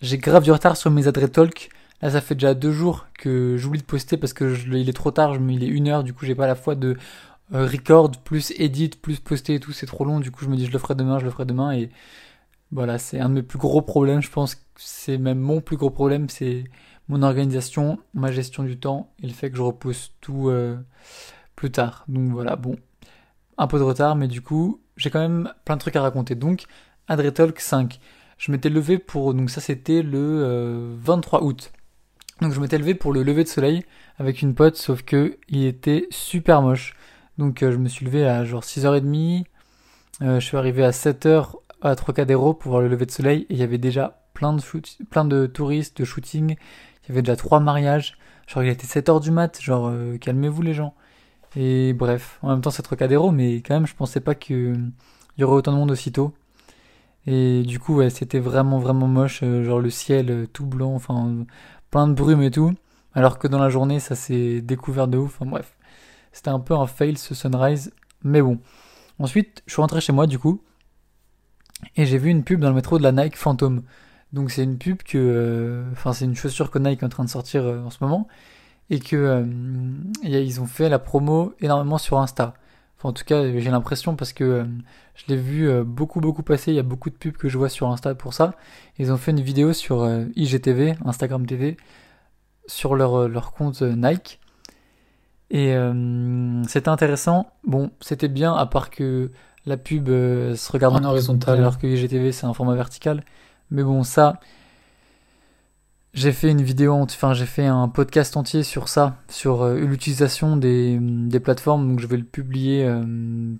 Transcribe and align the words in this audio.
j'ai 0.00 0.18
grave 0.18 0.44
du 0.44 0.52
retard 0.52 0.76
sur 0.76 0.90
mes 0.90 1.08
Adretalk. 1.08 1.70
Là, 2.02 2.10
ça 2.10 2.20
fait 2.20 2.34
déjà 2.34 2.54
deux 2.54 2.72
jours 2.72 3.06
que 3.18 3.56
j'oublie 3.58 3.80
de 3.80 3.84
poster 3.84 4.16
parce 4.16 4.32
que 4.32 4.54
je, 4.54 4.72
il 4.72 4.88
est 4.88 4.94
trop 4.94 5.10
tard, 5.10 5.34
je, 5.34 5.40
il 5.40 5.62
est 5.62 5.68
une 5.68 5.88
heure, 5.88 6.02
du 6.02 6.14
coup, 6.14 6.24
j'ai 6.24 6.34
pas 6.34 6.46
la 6.46 6.54
fois 6.54 6.74
de 6.74 6.96
euh, 7.52 7.66
record, 7.66 8.10
plus 8.10 8.52
edit, 8.58 8.90
plus 8.90 9.20
poster 9.20 9.54
et 9.54 9.60
tout, 9.60 9.72
c'est 9.72 9.86
trop 9.86 10.04
long, 10.04 10.20
du 10.20 10.30
coup, 10.30 10.44
je 10.44 10.48
me 10.48 10.56
dis, 10.56 10.66
je 10.66 10.72
le 10.72 10.78
ferai 10.78 10.94
demain, 10.94 11.18
je 11.18 11.24
le 11.26 11.30
ferai 11.30 11.44
demain, 11.44 11.72
et 11.72 11.90
voilà, 12.72 12.98
c'est 12.98 13.20
un 13.20 13.28
de 13.28 13.34
mes 13.34 13.42
plus 13.42 13.58
gros 13.58 13.82
problèmes, 13.82 14.22
je 14.22 14.30
pense 14.30 14.54
que 14.54 14.60
c'est 14.76 15.18
même 15.18 15.38
mon 15.38 15.60
plus 15.60 15.76
gros 15.76 15.90
problème, 15.90 16.30
c'est 16.30 16.64
mon 17.08 17.22
organisation, 17.22 17.98
ma 18.14 18.30
gestion 18.32 18.62
du 18.62 18.78
temps, 18.78 19.12
et 19.22 19.26
le 19.26 19.34
fait 19.34 19.50
que 19.50 19.56
je 19.56 19.62
repose 19.62 20.12
tout 20.22 20.48
euh, 20.48 20.78
plus 21.56 21.70
tard. 21.70 22.04
Donc 22.08 22.30
voilà, 22.30 22.56
bon, 22.56 22.76
un 23.58 23.66
peu 23.66 23.78
de 23.78 23.82
retard, 23.84 24.16
mais 24.16 24.28
du 24.28 24.40
coup, 24.40 24.80
j'ai 24.96 25.10
quand 25.10 25.20
même 25.20 25.52
plein 25.64 25.76
de 25.76 25.80
trucs 25.80 25.96
à 25.96 26.02
raconter. 26.02 26.34
Donc, 26.34 26.64
Adretalk 27.08 27.60
5. 27.60 28.00
Je 28.40 28.50
m'étais 28.50 28.70
levé 28.70 28.96
pour, 28.96 29.34
donc 29.34 29.50
ça 29.50 29.60
c'était 29.60 30.00
le 30.00 30.96
23 31.02 31.40
euh, 31.40 31.44
août. 31.44 31.72
Donc 32.40 32.54
je 32.54 32.60
m'étais 32.60 32.78
levé 32.78 32.94
pour 32.94 33.12
le 33.12 33.22
lever 33.22 33.44
de 33.44 33.48
soleil 33.50 33.84
avec 34.16 34.40
une 34.40 34.54
pote, 34.54 34.76
sauf 34.76 35.02
que 35.02 35.36
il 35.50 35.66
était 35.66 36.06
super 36.08 36.62
moche. 36.62 36.96
Donc 37.36 37.62
euh, 37.62 37.70
je 37.70 37.76
me 37.76 37.86
suis 37.86 38.06
levé 38.06 38.26
à 38.26 38.46
genre 38.46 38.62
6h30. 38.62 39.44
Euh, 40.22 40.40
je 40.40 40.46
suis 40.46 40.56
arrivé 40.56 40.82
à 40.82 40.90
7h 40.90 41.56
à 41.82 41.94
Trocadéro 41.96 42.54
pour 42.54 42.70
voir 42.70 42.80
le 42.80 42.88
lever 42.88 43.04
de 43.04 43.10
soleil 43.10 43.42
et 43.50 43.52
il 43.52 43.58
y 43.58 43.62
avait 43.62 43.76
déjà 43.76 44.22
plein 44.32 44.54
de, 44.54 44.62
plein 45.10 45.26
de 45.26 45.44
touristes, 45.44 45.98
de 45.98 46.06
shooting. 46.06 46.56
Il 47.04 47.08
y 47.10 47.12
avait 47.12 47.20
déjà 47.20 47.36
trois 47.36 47.60
mariages. 47.60 48.16
Genre 48.46 48.62
il 48.62 48.70
était 48.70 48.86
7h 48.86 49.20
du 49.20 49.32
mat, 49.32 49.60
genre 49.60 49.92
calmez-vous 50.18 50.62
les 50.62 50.72
gens. 50.72 50.94
Et 51.56 51.92
bref, 51.92 52.38
en 52.40 52.48
même 52.48 52.62
temps 52.62 52.70
c'est 52.70 52.82
Trocadéro, 52.82 53.32
mais 53.32 53.56
quand 53.56 53.74
même 53.74 53.86
je 53.86 53.94
pensais 53.94 54.20
pas 54.20 54.34
qu'il 54.34 54.92
y 55.36 55.44
aurait 55.44 55.56
autant 55.56 55.72
de 55.72 55.76
monde 55.76 55.90
aussitôt. 55.90 56.32
Et 57.26 57.62
du 57.62 57.78
coup, 57.78 57.96
ouais, 57.96 58.10
c'était 58.10 58.38
vraiment, 58.38 58.78
vraiment 58.78 59.06
moche. 59.06 59.40
Euh, 59.42 59.64
genre 59.64 59.80
le 59.80 59.90
ciel 59.90 60.30
euh, 60.30 60.46
tout 60.46 60.66
blanc, 60.66 60.94
enfin, 60.94 61.44
plein 61.90 62.08
de 62.08 62.14
brume 62.14 62.42
et 62.42 62.50
tout. 62.50 62.72
Alors 63.14 63.38
que 63.38 63.48
dans 63.48 63.58
la 63.58 63.70
journée, 63.70 64.00
ça 64.00 64.14
s'est 64.14 64.60
découvert 64.62 65.08
de 65.08 65.18
ouf. 65.18 65.36
Enfin 65.40 65.50
bref, 65.50 65.76
c'était 66.32 66.50
un 66.50 66.60
peu 66.60 66.74
un 66.74 66.86
fail 66.86 67.16
ce 67.16 67.34
sunrise. 67.34 67.92
Mais 68.24 68.42
bon. 68.42 68.58
Ensuite, 69.18 69.62
je 69.66 69.72
suis 69.72 69.82
rentré 69.82 70.00
chez 70.00 70.12
moi 70.12 70.26
du 70.26 70.38
coup. 70.38 70.62
Et 71.96 72.06
j'ai 72.06 72.18
vu 72.18 72.30
une 72.30 72.44
pub 72.44 72.60
dans 72.60 72.68
le 72.68 72.74
métro 72.74 72.98
de 72.98 73.02
la 73.02 73.12
Nike 73.12 73.36
Phantom. 73.36 73.82
Donc 74.32 74.50
c'est 74.50 74.64
une 74.64 74.78
pub 74.78 75.02
que... 75.02 75.18
Euh, 75.18 75.90
enfin, 75.92 76.12
c'est 76.12 76.24
une 76.24 76.36
chaussure 76.36 76.70
que 76.70 76.78
Nike 76.78 77.02
est 77.02 77.06
en 77.06 77.08
train 77.08 77.24
de 77.24 77.30
sortir 77.30 77.64
en 77.64 77.90
ce 77.90 77.98
moment. 78.02 78.28
Et 78.90 78.98
que 79.00 79.46
ils 80.24 80.60
ont 80.60 80.66
fait 80.66 80.88
la 80.88 80.98
promo 80.98 81.54
énormément 81.60 81.98
sur 81.98 82.18
Insta 82.18 82.54
en 83.02 83.12
tout 83.12 83.24
cas, 83.24 83.42
j'ai 83.44 83.70
l'impression 83.70 84.16
parce 84.16 84.32
que 84.32 84.44
euh, 84.44 84.64
je 85.14 85.24
l'ai 85.28 85.36
vu 85.36 85.68
euh, 85.68 85.84
beaucoup 85.84 86.20
beaucoup 86.20 86.42
passer. 86.42 86.72
Il 86.72 86.74
y 86.74 86.80
a 86.80 86.84
beaucoup 86.84 87.10
de 87.10 87.14
pubs 87.14 87.36
que 87.36 87.48
je 87.48 87.56
vois 87.56 87.68
sur 87.68 87.88
Insta 87.88 88.14
pour 88.14 88.34
ça. 88.34 88.52
Ils 88.98 89.12
ont 89.12 89.16
fait 89.16 89.30
une 89.30 89.40
vidéo 89.40 89.72
sur 89.72 90.02
euh, 90.02 90.24
IGTV, 90.36 90.94
Instagram 91.04 91.46
TV, 91.46 91.76
sur 92.66 92.94
leur, 92.94 93.28
leur 93.28 93.52
compte 93.52 93.82
Nike. 93.82 94.38
Et 95.52 95.74
c'était 96.68 96.90
intéressant. 96.90 97.50
Bon, 97.64 97.90
c'était 98.00 98.28
bien, 98.28 98.54
à 98.54 98.66
part 98.66 98.88
que 98.88 99.32
la 99.66 99.76
pub 99.76 100.06
se 100.06 100.70
regarde 100.70 100.94
en 100.94 101.02
horizontal 101.02 101.58
alors 101.58 101.76
que 101.76 101.88
IGTV 101.88 102.30
c'est 102.30 102.46
un 102.46 102.54
format 102.54 102.76
vertical. 102.76 103.24
Mais 103.72 103.82
bon, 103.82 104.04
ça, 104.04 104.38
j'ai 106.12 106.32
fait 106.32 106.50
une 106.50 106.62
vidéo, 106.62 106.94
enfin 106.94 107.34
j'ai 107.34 107.46
fait 107.46 107.66
un 107.66 107.88
podcast 107.88 108.36
entier 108.36 108.64
sur 108.64 108.88
ça, 108.88 109.16
sur 109.28 109.62
euh, 109.62 109.78
l'utilisation 109.78 110.56
des, 110.56 110.98
des, 111.00 111.38
plateformes, 111.40 111.88
donc 111.88 112.00
je 112.00 112.06
vais 112.08 112.16
le 112.16 112.24
publier 112.24 112.84
euh, 112.84 113.02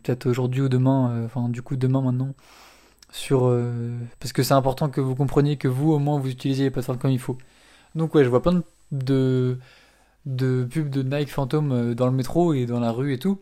peut-être 0.03 0.27
aujourd'hui 0.27 0.63
ou 0.63 0.69
demain, 0.69 1.13
euh, 1.13 1.27
enfin 1.27 1.49
du 1.49 1.63
coup 1.63 1.77
demain 1.77 2.01
maintenant, 2.03 2.35
sur 3.13 3.53
parce 4.21 4.33
que 4.33 4.43
c'est 4.43 4.55
important 4.55 4.89
que 4.89 5.01
vous 5.01 5.15
compreniez 5.15 5.57
que 5.57 5.69
vous 5.69 5.93
au 5.93 5.99
moins 5.99 6.19
vous 6.19 6.29
utilisez 6.31 6.65
les 6.65 6.71
plateformes 6.71 6.99
comme 6.99 7.11
il 7.11 7.19
faut. 7.21 7.39
Donc 7.95 8.15
ouais, 8.15 8.25
je 8.25 8.29
vois 8.29 8.43
plein 8.43 8.63
de 8.93 9.59
de, 10.27 10.69
pubs 10.71 10.91
de 10.91 11.03
Nike 11.03 11.31
Phantom 11.31 11.95
dans 11.95 12.07
le 12.07 12.13
métro 12.13 12.53
et 12.55 12.67
dans 12.67 12.81
la 12.81 12.93
rue 12.93 13.15
et 13.15 13.19
tout. 13.19 13.41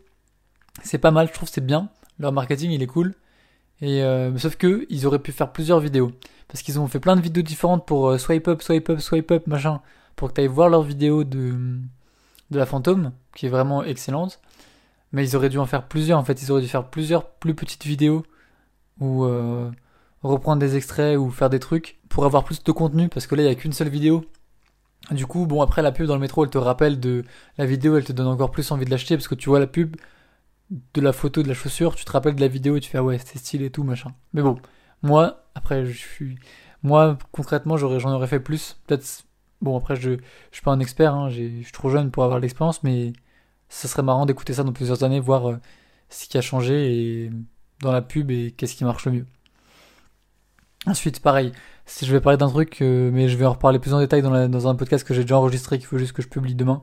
C'est 0.84 0.99
pas 0.99 1.11
mal, 1.11 1.28
je 1.28 1.32
trouve 1.32 1.49
c'est 1.50 1.65
bien. 1.65 1.91
Leur 2.19 2.32
marketing 2.32 2.71
il 2.72 2.82
est 2.82 2.87
cool. 2.87 3.15
Et 3.81 4.03
sauf 4.37 4.56
que 4.56 4.87
ils 4.89 5.06
auraient 5.06 5.19
pu 5.19 5.33
faire 5.33 5.53
plusieurs 5.53 5.81
vidéos 5.81 6.11
parce 6.49 6.62
qu'ils 6.62 6.81
ont 6.81 6.89
fait 6.89 6.99
plein 6.99 7.15
de 7.15 7.21
vidéos 7.21 7.43
différentes 7.43 7.87
pour 7.87 8.09
euh, 8.09 8.19
swipe 8.19 8.49
up, 8.49 8.62
swipe 8.62 8.89
up, 8.89 9.00
swipe 9.00 9.31
up, 9.31 9.47
machin, 9.47 9.81
pour 10.16 10.28
que 10.28 10.34
tu 10.34 10.41
ailles 10.41 10.47
voir 10.49 10.71
leur 10.71 10.83
vidéo 10.83 11.22
de, 11.25 11.78
de 12.50 12.59
la 12.59 12.67
fantôme, 12.67 13.12
qui 13.37 13.47
est 13.47 13.50
vraiment 13.50 13.84
excellente. 13.84 14.41
Mais 15.12 15.27
ils 15.27 15.37
auraient 15.37 15.50
dû 15.50 15.59
en 15.59 15.67
faire 15.67 15.87
plusieurs, 15.87 16.19
en 16.19 16.25
fait, 16.25 16.43
ils 16.43 16.50
auraient 16.50 16.62
dû 16.62 16.69
faire 16.69 16.88
plusieurs 16.88 17.28
plus 17.28 17.55
petites 17.55 17.84
vidéos, 17.84 18.25
ou 18.99 19.25
euh, 19.25 19.71
reprendre 20.22 20.59
des 20.59 20.77
extraits, 20.77 21.19
ou 21.19 21.31
faire 21.31 21.50
des 21.50 21.61
trucs, 21.61 21.99
pour 22.09 22.25
avoir 22.25 22.44
plus 22.44 22.62
de 22.65 22.72
contenu, 22.72 23.09
parce 23.09 23.27
que 23.27 23.34
là, 23.34 23.43
il 23.43 23.47
n'y 23.47 23.53
a 23.53 23.55
qu'une 23.55 23.72
seule 23.72 23.91
vidéo. 23.91 24.25
Du 25.11 25.27
coup, 25.27 25.47
bon, 25.47 25.62
après, 25.62 25.83
la 25.83 25.93
pub 25.93 26.06
dans 26.06 26.15
le 26.15 26.21
métro, 26.21 26.44
elle 26.44 26.50
te 26.50 26.59
rappelle 26.59 26.99
de 26.99 27.25
la 27.59 27.67
vidéo, 27.67 27.97
elle 27.97 28.05
te 28.05 28.12
donne 28.12 28.27
encore 28.27 28.50
plus 28.50 28.71
envie 28.71 28.87
de 28.87 28.91
l'acheter, 28.91 29.17
parce 29.17 29.28
que 29.28 29.34
tu 29.34 29.50
vois 29.50 29.61
la 29.61 29.67
pub 29.67 29.97
de 30.71 31.01
la 31.01 31.12
photo 31.12 31.43
de 31.43 31.49
la 31.49 31.55
chaussure, 31.55 31.95
tu 31.95 32.05
te 32.05 32.12
rappelles 32.12 32.34
de 32.34 32.41
la 32.41 32.49
vidéo 32.49 32.77
et 32.77 32.81
tu 32.81 32.91
fais, 32.91 32.99
ah 32.99 33.05
ouais, 33.05 33.19
c'est 33.19 33.39
stylé 33.39 33.67
et 33.67 33.71
tout, 33.71 33.84
machin. 33.84 34.15
Mais 34.33 34.43
bon, 34.43 34.59
moi, 35.03 35.45
après, 35.55 35.87
je 35.87 35.93
suis. 35.93 36.39
Moi, 36.83 37.19
concrètement, 37.33 37.77
j'aurais, 37.77 38.01
j'en 38.01 38.12
aurais 38.12 38.27
fait 38.27 38.41
plus. 38.41 38.77
Peut-être. 38.87 39.25
Bon, 39.61 39.77
après, 39.77 39.97
je, 39.97 40.12
je 40.12 40.17
suis 40.53 40.62
pas 40.62 40.71
un 40.73 40.81
expert, 40.81 41.15
hein, 41.15 41.31
je 41.31 41.62
suis 41.62 41.73
trop 41.73 41.91
jeune 41.91 42.11
pour 42.11 42.25
avoir 42.25 42.39
l'expérience, 42.39 42.83
mais 42.84 43.12
ça 43.69 43.89
serait 43.89 44.03
marrant 44.03 44.27
d'écouter 44.27 44.53
ça 44.55 44.62
dans 44.62 44.73
plusieurs 44.73 45.03
années, 45.03 45.21
voir 45.21 45.49
euh, 45.51 45.56
ce 46.11 46.29
qui 46.29 46.39
a 46.39 46.41
changé 46.41 47.25
et, 47.25 47.31
dans 47.81 47.93
la 47.93 48.03
pub 48.03 48.31
et 48.31 48.53
qu'est-ce 48.53 48.77
qui 48.77 48.85
marche 48.85 49.05
le 49.06 49.12
mieux. 49.12 49.27
Ensuite, 50.87 51.21
pareil, 51.21 51.53
si 51.87 52.06
je 52.06 52.12
vais 52.12 52.21
parler 52.21 52.39
d'un 52.39 52.49
truc, 52.49 52.81
euh, 52.83 53.11
mais 53.12 53.29
je 53.29 53.37
vais 53.37 53.47
en 53.47 53.53
reparler 53.53 53.79
plus 53.81 53.95
en 53.95 53.99
détail 53.99 54.23
dans, 54.23 54.49
dans 54.49 54.69
un 54.69 54.75
podcast 54.77 55.06
que 55.06 55.12
j'ai 55.12 55.23
déjà 55.23 55.39
enregistré, 55.39 55.79
qu'il 55.79 55.87
faut 55.87 55.99
juste 55.99 56.12
que 56.12 56.23
je 56.23 56.29
publie 56.29 56.55
demain, 56.55 56.83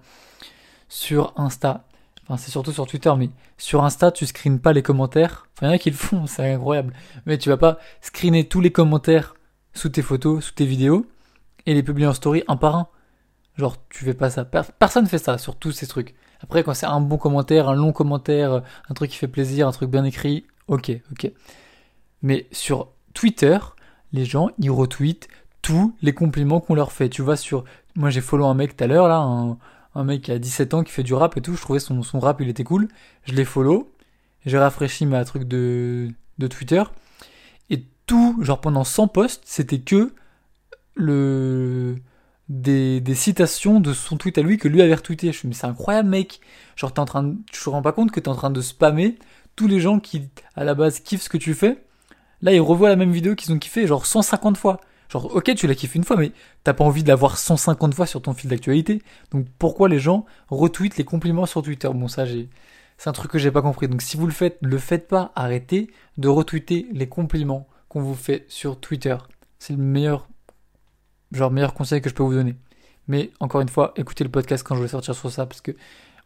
sur 0.89 1.33
Insta. 1.37 1.85
Enfin, 2.27 2.37
c'est 2.37 2.51
surtout 2.51 2.71
sur 2.71 2.87
Twitter, 2.87 3.13
mais 3.17 3.29
sur 3.57 3.83
Insta, 3.83 4.11
tu 4.11 4.25
screens 4.25 4.59
pas 4.59 4.73
les 4.73 4.81
commentaires. 4.81 5.47
Enfin, 5.53 5.67
il 5.67 5.69
y 5.69 5.71
en 5.71 5.75
a 5.75 5.77
qui 5.77 5.91
le 5.91 5.95
font, 5.95 6.25
c'est 6.27 6.53
incroyable. 6.53 6.93
Mais 7.25 7.37
tu 7.37 7.49
vas 7.49 7.57
pas 7.57 7.77
screener 8.01 8.47
tous 8.47 8.61
les 8.61 8.71
commentaires 8.71 9.35
sous 9.73 9.89
tes 9.89 10.01
photos, 10.01 10.43
sous 10.43 10.53
tes 10.53 10.65
vidéos, 10.65 11.05
et 11.65 11.73
les 11.73 11.83
publier 11.83 12.07
en 12.07 12.13
story 12.13 12.43
un 12.47 12.57
par 12.57 12.75
un. 12.75 12.87
Genre, 13.57 13.77
tu 13.89 14.05
fais 14.05 14.13
pas 14.13 14.29
ça. 14.29 14.45
Personne 14.45 15.07
fait 15.07 15.17
ça 15.17 15.37
sur 15.37 15.55
tous 15.55 15.71
ces 15.71 15.87
trucs. 15.87 16.15
Après, 16.41 16.63
quand 16.63 16.73
c'est 16.73 16.85
un 16.85 16.99
bon 16.99 17.17
commentaire, 17.17 17.69
un 17.69 17.75
long 17.75 17.93
commentaire, 17.93 18.61
un 18.89 18.93
truc 18.93 19.11
qui 19.11 19.17
fait 19.17 19.27
plaisir, 19.27 19.67
un 19.67 19.71
truc 19.71 19.89
bien 19.89 20.03
écrit, 20.03 20.45
ok, 20.67 20.91
ok. 21.11 21.31
Mais 22.21 22.47
sur 22.51 22.89
Twitter, 23.13 23.57
les 24.11 24.25
gens, 24.25 24.49
ils 24.57 24.71
retweetent 24.71 25.27
tous 25.61 25.95
les 26.01 26.13
compliments 26.13 26.59
qu'on 26.59 26.75
leur 26.75 26.91
fait. 26.91 27.09
Tu 27.09 27.21
vois, 27.21 27.37
sur. 27.37 27.63
Moi, 27.95 28.09
j'ai 28.09 28.21
follow 28.21 28.45
un 28.45 28.53
mec 28.55 28.75
tout 28.75 28.83
à 28.83 28.87
l'heure, 28.87 29.07
là, 29.07 29.17
un, 29.17 29.57
un 29.95 30.03
mec 30.03 30.23
qui 30.23 30.31
a 30.31 30.39
17 30.39 30.73
ans 30.73 30.83
qui 30.83 30.91
fait 30.91 31.03
du 31.03 31.13
rap 31.13 31.35
et 31.37 31.41
tout. 31.41 31.55
Je 31.55 31.61
trouvais 31.61 31.79
son, 31.79 32.01
rap, 32.19 32.41
il 32.41 32.49
était 32.49 32.63
cool. 32.63 32.89
Je 33.23 33.33
l'ai 33.33 33.45
follow. 33.45 33.91
J'ai 34.45 34.57
rafraîchi 34.57 35.05
ma 35.05 35.23
truc 35.25 35.45
de, 35.45 36.09
de 36.37 36.47
Twitter. 36.47 36.83
Et 37.69 37.83
tout, 38.05 38.37
genre 38.41 38.61
pendant 38.61 38.83
100 38.83 39.07
posts, 39.07 39.43
c'était 39.45 39.79
que 39.79 40.13
le 40.95 41.95
des, 42.47 43.01
des, 43.01 43.15
citations 43.15 43.79
de 43.79 43.91
son 43.91 44.17
tweet 44.17 44.37
à 44.37 44.43
lui 44.43 44.57
que 44.57 44.67
lui 44.67 44.81
avait 44.81 44.93
retweeté. 44.93 45.27
Je 45.27 45.29
me 45.29 45.33
suis 45.33 45.47
mais 45.47 45.53
c'est 45.55 45.65
incroyable, 45.65 46.09
mec. 46.09 46.41
Genre, 46.75 46.93
t'es 46.93 46.99
en 46.99 47.05
train 47.05 47.35
tu 47.51 47.63
te 47.63 47.69
rends 47.69 47.81
pas 47.81 47.91
compte 47.91 48.11
que 48.11 48.19
t'es 48.19 48.29
en 48.29 48.35
train 48.35 48.51
de 48.51 48.61
spammer 48.61 49.17
tous 49.55 49.67
les 49.67 49.79
gens 49.79 49.99
qui, 49.99 50.29
à 50.55 50.63
la 50.63 50.75
base, 50.75 50.99
kiffent 50.99 51.23
ce 51.23 51.29
que 51.29 51.37
tu 51.37 51.53
fais. 51.53 51.83
Là, 52.41 52.53
ils 52.53 52.59
revoient 52.59 52.89
la 52.89 52.95
même 52.95 53.11
vidéo 53.11 53.35
qu'ils 53.35 53.53
ont 53.53 53.59
kiffé, 53.59 53.87
genre 53.87 54.05
150 54.05 54.57
fois. 54.57 54.81
Genre, 55.15 55.33
ok, 55.33 55.55
tu 55.55 55.65
l'as 55.65 55.75
kiffé 55.75 55.97
une 55.97 56.03
fois, 56.03 56.17
mais 56.17 56.33
t'as 56.65 56.73
pas 56.73 56.83
envie 56.83 57.01
de 57.01 57.07
l'avoir 57.07 57.37
150 57.37 57.93
fois 57.93 58.05
sur 58.05 58.21
ton 58.21 58.33
fil 58.33 58.49
d'actualité. 58.49 59.01
Donc, 59.31 59.47
pourquoi 59.57 59.87
les 59.87 59.97
gens 59.97 60.25
retweetent 60.49 60.97
les 60.97 61.05
compliments 61.05 61.45
sur 61.45 61.61
Twitter? 61.61 61.87
Bon, 61.93 62.09
ça, 62.09 62.25
j'ai, 62.25 62.49
c'est 62.97 63.07
un 63.07 63.13
truc 63.13 63.31
que 63.31 63.37
j'ai 63.37 63.49
pas 63.49 63.61
compris. 63.61 63.87
Donc, 63.87 64.01
si 64.01 64.17
vous 64.17 64.25
le 64.25 64.33
faites, 64.33 64.57
le 64.59 64.77
faites 64.77 65.07
pas. 65.07 65.31
Arrêtez 65.33 65.89
de 66.17 66.27
retweeter 66.27 66.87
les 66.91 67.07
compliments 67.07 67.65
qu'on 67.87 68.01
vous 68.01 68.13
fait 68.13 68.43
sur 68.49 68.77
Twitter. 68.77 69.15
C'est 69.57 69.71
le 69.71 69.79
meilleur, 69.79 70.27
genre, 71.31 71.49
meilleur 71.49 71.73
conseil 71.73 72.01
que 72.01 72.09
je 72.09 72.13
peux 72.13 72.23
vous 72.23 72.33
donner. 72.33 72.57
Mais, 73.07 73.31
encore 73.39 73.61
une 73.61 73.69
fois, 73.69 73.93
écoutez 73.95 74.25
le 74.25 74.29
podcast 74.29 74.65
quand 74.67 74.75
je 74.75 74.81
vais 74.81 74.89
sortir 74.89 75.15
sur 75.15 75.31
ça, 75.31 75.45
parce 75.45 75.61
que 75.61 75.71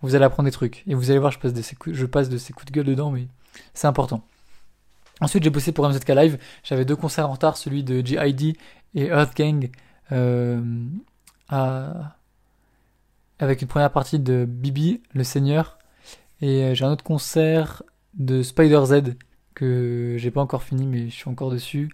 vous 0.01 0.15
allez 0.15 0.25
apprendre 0.25 0.47
des 0.47 0.51
trucs. 0.51 0.83
Et 0.87 0.95
vous 0.95 1.11
allez 1.11 1.19
voir, 1.19 1.31
je 1.31 1.37
passe, 1.37 1.53
des, 1.53 1.61
je 1.93 2.05
passe 2.07 2.27
de 2.27 2.39
ces 2.39 2.53
coups 2.53 2.65
de 2.65 2.71
gueule 2.71 2.87
dedans, 2.87 3.11
mais 3.11 3.27
c'est 3.75 3.85
important. 3.85 4.23
Ensuite, 5.21 5.43
j'ai 5.43 5.49
bossé 5.49 5.71
pour 5.71 5.87
MZK 5.87 6.09
Live. 6.09 6.37
J'avais 6.63 6.85
deux 6.85 6.95
concerts 6.95 7.29
en 7.29 7.33
retard, 7.33 7.57
celui 7.57 7.83
de 7.83 7.99
GID 8.05 8.57
et 8.95 9.07
Earth 9.07 9.35
Gang, 9.35 9.69
euh, 10.11 10.61
avec 13.39 13.61
une 13.61 13.67
première 13.67 13.91
partie 13.91 14.19
de 14.19 14.45
Bibi, 14.45 15.01
le 15.13 15.23
Seigneur. 15.23 15.77
Et 16.41 16.63
euh, 16.63 16.73
j'ai 16.73 16.85
un 16.85 16.91
autre 16.91 17.03
concert 17.03 17.83
de 18.15 18.43
Spider 18.43 18.81
Z 18.85 19.15
que 19.55 20.15
j'ai 20.17 20.31
pas 20.31 20.41
encore 20.41 20.63
fini, 20.63 20.85
mais 20.87 21.09
je 21.09 21.15
suis 21.15 21.29
encore 21.29 21.51
dessus. 21.51 21.89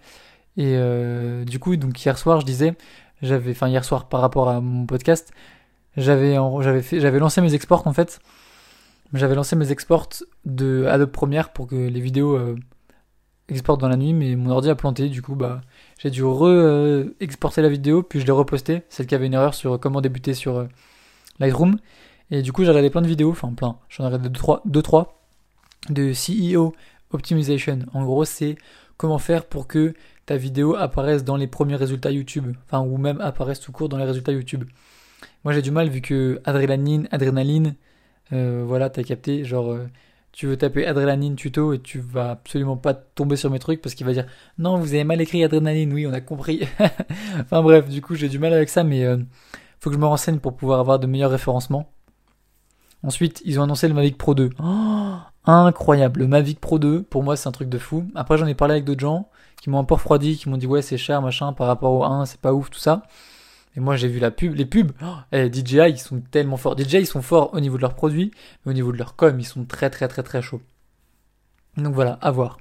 Et 0.57 0.75
euh, 0.75 1.43
du 1.45 1.59
coup, 1.59 1.75
donc 1.75 2.03
hier 2.03 2.17
soir, 2.17 2.41
je 2.41 2.45
disais, 2.45 2.75
j'avais, 3.21 3.51
enfin 3.51 3.67
hier 3.67 3.83
soir 3.83 4.07
par 4.07 4.21
rapport 4.21 4.49
à 4.49 4.61
mon 4.61 4.85
podcast, 4.85 5.33
j'avais, 5.97 6.35
j'avais 6.61 6.81
fait, 6.81 6.99
j'avais 6.99 7.19
lancé 7.19 7.41
mes 7.41 7.53
exports 7.53 7.87
en 7.87 7.93
fait. 7.93 8.19
J'avais 9.13 9.35
lancé 9.35 9.55
mes 9.55 9.71
exports 9.71 10.09
de 10.45 10.85
Adobe 10.89 11.11
Premiere 11.11 11.51
pour 11.53 11.67
que 11.67 11.75
les 11.75 12.01
vidéos 12.01 12.55
exporte 13.49 13.79
dans 13.81 13.89
la 13.89 13.97
nuit, 13.97 14.13
mais 14.13 14.35
mon 14.35 14.49
ordi 14.51 14.69
a 14.69 14.75
planté, 14.75 15.09
du 15.09 15.21
coup, 15.21 15.35
bah, 15.35 15.61
j'ai 15.99 16.09
dû 16.09 16.23
re-exporter 16.23 17.61
la 17.61 17.69
vidéo, 17.69 18.03
puis 18.03 18.19
je 18.19 18.25
l'ai 18.25 18.31
reposté, 18.31 18.83
celle 18.89 19.07
qui 19.07 19.15
avait 19.15 19.27
une 19.27 19.33
erreur 19.33 19.53
sur 19.53 19.79
comment 19.79 20.01
débuter 20.01 20.33
sur 20.33 20.57
euh, 20.57 20.65
Lightroom. 21.39 21.77
Et 22.31 22.41
du 22.41 22.51
coup, 22.51 22.63
j'ai 22.63 22.69
regardé 22.69 22.89
plein 22.89 23.01
de 23.01 23.07
vidéos, 23.07 23.31
enfin 23.31 23.53
plein, 23.53 23.77
j'en 23.89 24.03
ai 24.03 24.07
regardé 24.07 24.29
2-3, 24.29 24.81
3 24.81 25.21
de 25.89 26.11
CEO 26.11 26.73
Optimization. 27.11 27.79
En 27.93 28.03
gros, 28.03 28.25
c'est 28.25 28.55
comment 28.97 29.19
faire 29.19 29.45
pour 29.45 29.67
que 29.67 29.93
ta 30.25 30.37
vidéo 30.37 30.75
apparaisse 30.75 31.23
dans 31.23 31.37
les 31.37 31.47
premiers 31.47 31.75
résultats 31.75 32.11
YouTube, 32.11 32.55
enfin, 32.65 32.79
ou 32.79 32.97
même 32.97 33.21
apparaisse 33.21 33.59
tout 33.59 33.71
court 33.71 33.89
dans 33.89 33.97
les 33.97 34.05
résultats 34.05 34.31
YouTube. 34.31 34.63
Moi, 35.43 35.53
j'ai 35.53 35.61
du 35.61 35.71
mal 35.71 35.89
vu 35.89 36.01
que 36.01 36.41
adrénaline, 36.45 37.07
adrénaline, 37.11 37.75
euh, 38.33 38.63
voilà, 38.65 38.89
t'as 38.89 39.03
capté, 39.03 39.45
genre, 39.45 39.71
euh, 39.71 39.87
tu 40.35 40.47
veux 40.47 40.57
taper 40.57 40.85
adrénaline 40.85 41.35
tuto 41.35 41.71
et 41.71 41.79
tu 41.79 41.99
vas 41.99 42.31
absolument 42.31 42.75
pas 42.75 42.93
tomber 42.93 43.37
sur 43.37 43.49
mes 43.49 43.59
trucs 43.59 43.81
parce 43.81 43.95
qu'il 43.95 44.05
va 44.05 44.11
dire 44.11 44.25
non, 44.57 44.77
vous 44.77 44.93
avez 44.93 45.05
mal 45.05 45.21
écrit 45.21 45.43
adrénaline, 45.45 45.93
oui, 45.93 46.05
on 46.05 46.13
a 46.13 46.19
compris. 46.19 46.67
enfin 47.39 47.63
bref, 47.63 47.87
du 47.87 48.01
coup, 48.01 48.15
j'ai 48.15 48.27
du 48.27 48.37
mal 48.37 48.51
avec 48.51 48.67
ça, 48.67 48.83
mais 48.83 49.05
euh, 49.05 49.17
faut 49.79 49.89
que 49.89 49.95
je 49.95 50.01
me 50.01 50.05
renseigne 50.05 50.39
pour 50.39 50.57
pouvoir 50.57 50.81
avoir 50.81 50.99
de 50.99 51.07
meilleurs 51.07 51.31
référencements. 51.31 51.89
Ensuite, 53.01 53.41
ils 53.45 53.59
ont 53.61 53.63
annoncé 53.63 53.87
le 53.87 53.93
Mavic 53.93 54.17
Pro 54.17 54.35
2. 54.35 54.49
incroyable, 55.45 56.19
le 56.19 56.27
Mavic 56.27 56.59
Pro 56.59 56.79
2, 56.79 57.03
pour 57.03 57.23
moi, 57.23 57.37
c'est 57.37 57.47
un 57.47 57.53
truc 57.53 57.69
de 57.69 57.77
fou. 57.77 58.05
Après, 58.13 58.37
j'en 58.37 58.47
ai 58.47 58.55
parlé 58.55 58.73
avec 58.73 58.83
d'autres 58.83 58.99
gens 58.99 59.29
qui 59.61 59.69
m'ont 59.69 59.79
un 59.79 59.83
peu 59.85 59.93
refroidi, 59.93 60.37
qui 60.37 60.49
m'ont 60.49 60.57
dit 60.57 60.67
ouais, 60.67 60.81
c'est 60.81 60.97
cher, 60.97 61.21
machin, 61.21 61.53
par 61.53 61.67
rapport 61.67 61.93
au 61.93 62.03
1, 62.03 62.25
c'est 62.25 62.41
pas 62.41 62.53
ouf, 62.53 62.69
tout 62.69 62.79
ça. 62.79 63.03
Et 63.75 63.79
moi, 63.79 63.95
j'ai 63.95 64.07
vu 64.07 64.19
la 64.19 64.31
pub, 64.31 64.55
les 64.55 64.65
pubs. 64.65 64.91
Oh, 65.03 65.15
eh, 65.31 65.51
DJI, 65.51 65.89
ils 65.89 65.99
sont 65.99 66.21
tellement 66.21 66.57
forts. 66.57 66.77
DJI, 66.77 66.99
ils 66.99 67.07
sont 67.07 67.21
forts 67.21 67.53
au 67.53 67.59
niveau 67.59 67.75
de 67.75 67.81
leurs 67.81 67.95
produits, 67.95 68.31
mais 68.65 68.71
au 68.71 68.73
niveau 68.73 68.91
de 68.91 68.97
leur 68.97 69.15
com, 69.15 69.37
ils 69.39 69.45
sont 69.45 69.65
très, 69.65 69.89
très, 69.89 70.07
très, 70.07 70.23
très 70.23 70.41
chauds. 70.41 70.61
Donc 71.77 71.93
voilà, 71.93 72.13
à 72.21 72.31
voir. 72.31 72.57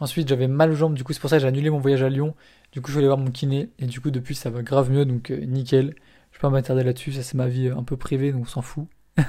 Ensuite, 0.00 0.28
j'avais 0.28 0.48
mal 0.48 0.70
aux 0.70 0.74
jambes, 0.74 0.94
du 0.94 1.04
coup, 1.04 1.12
c'est 1.12 1.20
pour 1.20 1.30
ça 1.30 1.36
que 1.36 1.42
j'ai 1.42 1.48
annulé 1.48 1.70
mon 1.70 1.78
voyage 1.78 2.02
à 2.02 2.08
Lyon. 2.08 2.34
Du 2.72 2.80
coup, 2.80 2.90
je 2.90 2.94
vais 2.94 3.00
aller 3.00 3.08
voir 3.08 3.18
mon 3.18 3.30
kiné, 3.30 3.70
et 3.78 3.86
du 3.86 4.00
coup, 4.00 4.10
depuis, 4.10 4.34
ça 4.34 4.50
va 4.50 4.62
grave 4.62 4.90
mieux, 4.90 5.04
donc 5.04 5.30
euh, 5.30 5.44
nickel. 5.44 5.94
Je 6.32 6.38
vais 6.38 6.40
pas 6.40 6.50
m'attarder 6.50 6.82
là-dessus, 6.82 7.12
ça 7.12 7.22
c'est 7.22 7.36
ma 7.36 7.46
vie 7.46 7.68
euh, 7.68 7.76
un 7.76 7.84
peu 7.84 7.96
privée, 7.96 8.32
donc 8.32 8.42
on 8.42 8.46
s'en 8.46 8.62
fout. 8.62 8.88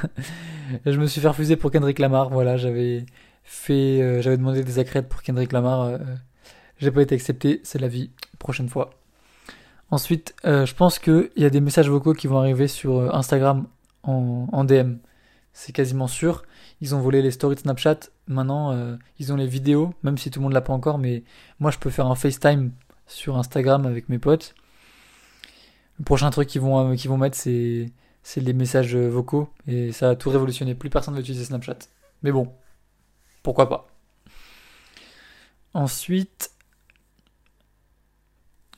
je 0.86 0.98
me 0.98 1.06
suis 1.06 1.22
fait 1.22 1.28
refuser 1.28 1.56
pour 1.58 1.72
Kendrick 1.72 2.00
Lamar, 2.00 2.30
voilà, 2.30 2.58
j'avais 2.58 3.06
fait, 3.44 4.02
euh, 4.02 4.22
j'avais 4.22 4.38
demandé 4.38 4.64
des 4.64 4.80
accrètes 4.80 5.08
pour 5.08 5.22
Kendrick 5.22 5.52
Lamar. 5.52 6.00
j'ai 6.80 6.90
pas 6.90 7.04
été 7.04 7.14
accepté, 7.14 7.62
c'est 7.64 7.80
la 7.80 7.88
vie. 7.88 8.10
Prochaine 8.40 8.70
fois. 8.70 8.90
Ensuite, 9.92 10.36
euh, 10.46 10.66
je 10.66 10.74
pense 10.74 11.00
qu'il 11.00 11.30
y 11.36 11.46
a 11.46 11.50
des 11.50 11.62
messages 11.62 11.90
vocaux 11.90 12.14
qui 12.14 12.28
vont 12.28 12.40
arriver 12.40 12.68
sur 12.68 12.98
euh, 12.98 13.10
Instagram 13.14 13.68
en, 14.04 14.64
DM. 14.64 14.96
C'est 15.54 15.72
quasiment 15.72 16.08
sûr. 16.08 16.44
Ils 16.82 16.94
ont 16.96 17.00
volé 17.00 17.22
les 17.22 17.32
stories 17.32 17.56
de 17.56 17.62
Snapchat. 17.62 18.00
Maintenant, 18.28 18.72
euh, 18.72 18.98
ils 19.20 19.32
ont 19.32 19.36
les 19.36 19.48
vidéos, 19.48 19.94
même 20.04 20.18
si 20.18 20.30
tout 20.30 20.40
le 20.40 20.44
monde 20.44 20.54
l'a 20.54 20.62
pas 20.62 20.74
encore. 20.74 20.98
Mais 20.98 21.24
moi, 21.60 21.72
je 21.72 21.78
peux 21.78 21.90
faire 21.90 22.08
un 22.08 22.16
FaceTime 22.16 22.72
sur 23.08 23.38
Instagram 23.38 23.86
avec 23.86 24.10
mes 24.10 24.20
potes. 24.20 24.56
Le 26.00 26.04
prochain 26.04 26.30
truc 26.30 26.50
qu'ils 26.50 26.62
vont, 26.62 26.94
vont 26.94 27.18
mettre, 27.18 27.38
c'est, 27.38 27.92
c'est 28.22 28.42
les 28.42 28.54
messages 28.54 28.96
vocaux. 28.96 29.50
Et 29.68 29.92
ça 29.92 30.12
a 30.12 30.16
tout 30.16 30.30
révolutionné. 30.30 30.76
Plus 30.76 30.90
personne 30.90 31.14
ne 31.14 31.20
va 31.20 31.22
utiliser 31.22 31.46
Snapchat. 31.46 31.78
Mais 32.22 32.32
bon, 32.32 32.52
pourquoi 33.44 33.70
pas. 33.70 33.88
Ensuite, 35.74 36.52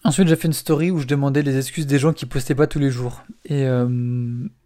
Ensuite, 0.07 0.29
j'ai 0.29 0.37
fait 0.37 0.47
une 0.47 0.53
story 0.53 0.89
où 0.89 0.99
je 0.99 1.05
demandais 1.05 1.41
les 1.41 1.57
excuses 1.57 1.85
des 1.85 1.99
gens 1.99 2.13
qui 2.13 2.25
postaient 2.25 2.55
pas 2.55 2.65
tous 2.65 2.79
les 2.79 2.89
jours. 2.89 3.23
Et 3.43 3.65
euh, 3.65 3.85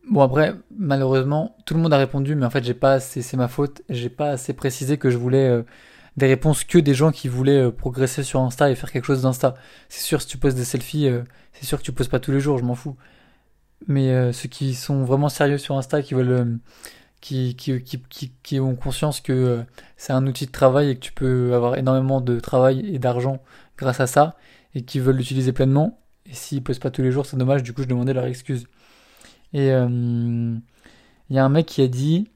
bon, 0.08 0.22
après, 0.22 0.54
malheureusement, 0.78 1.56
tout 1.66 1.74
le 1.74 1.80
monde 1.80 1.92
a 1.94 1.98
répondu, 1.98 2.36
mais 2.36 2.46
en 2.46 2.52
fait, 2.52 2.64
j'ai 2.64 2.76
pas 2.76 2.94
assez, 2.94 3.24
c'est 3.24 3.38
ma 3.38 3.48
faute, 3.48 3.82
j'ai 3.90 4.10
pas 4.10 4.30
assez 4.30 4.54
précisé 4.54 5.00
que 5.00 5.10
je 5.10 5.18
voulais 5.18 5.48
euh, 5.48 5.64
des 6.16 6.28
réponses 6.28 6.64
que 6.64 6.78
des 6.78 6.94
gens 6.94 7.12
qui 7.12 7.28
voulaient 7.28 7.58
euh, 7.58 7.72
progresser 7.72 8.22
sur 8.22 8.40
Insta 8.40 8.70
et 8.70 8.76
faire 8.76 8.92
quelque 8.92 9.06
chose 9.06 9.24
d'Insta. 9.24 9.56
C'est 9.90 10.04
sûr, 10.04 10.22
si 10.22 10.28
tu 10.28 10.38
poses 10.38 10.54
des 10.54 10.64
selfies, 10.64 11.10
c'est 11.54 11.66
sûr 11.66 11.80
que 11.80 11.84
tu 11.84 11.92
poses 11.92 12.08
pas 12.08 12.20
tous 12.20 12.32
les 12.32 12.40
jours, 12.40 12.60
je 12.60 12.64
m'en 12.64 12.76
fous. 12.76 12.96
Mais 13.88 14.32
ceux 14.34 14.48
qui 14.48 14.76
sont 14.76 15.06
vraiment 15.06 15.30
sérieux 15.30 15.58
sur 15.58 15.76
Insta, 15.76 16.04
qui 16.04 16.14
veulent, 16.14 16.60
qui, 17.20 17.56
qui, 17.56 17.82
qui, 17.82 18.32
qui, 18.44 18.60
ont 18.60 18.76
conscience 18.76 19.22
que 19.22 19.64
c'est 19.98 20.14
un 20.14 20.28
outil 20.28 20.46
de 20.46 20.52
travail 20.52 20.92
et 20.92 20.96
que 20.98 21.00
tu 21.00 21.14
peux 21.14 21.56
avoir 21.56 21.78
énormément 21.78 22.22
de 22.22 22.40
travail 22.40 22.86
et 22.94 23.00
d'argent 23.00 23.42
grâce 23.76 24.00
à 24.00 24.06
ça 24.06 24.36
et 24.76 24.84
qui 24.84 25.00
veulent 25.00 25.18
l'utiliser 25.18 25.54
pleinement. 25.54 26.00
Et 26.26 26.34
s'ils 26.34 26.64
posent 26.64 26.80
pas 26.80 26.92
tous 26.92 27.02
les 27.02 27.12
jours, 27.12 27.26
c'est 27.26 27.38
dommage. 27.38 27.64
Du 27.64 27.74
coup, 27.74 27.84
je 27.84 27.88
demandais 27.88 28.14
leur 28.14 28.26
excuse. 28.26 28.68
Et 29.54 29.66
il 29.66 29.72
euh, 29.72 30.56
y 31.30 31.38
a 31.38 31.46
un 31.46 31.50
mec 31.50 31.66
qui 31.66 31.82
a 31.82 31.88
dit 31.88 32.30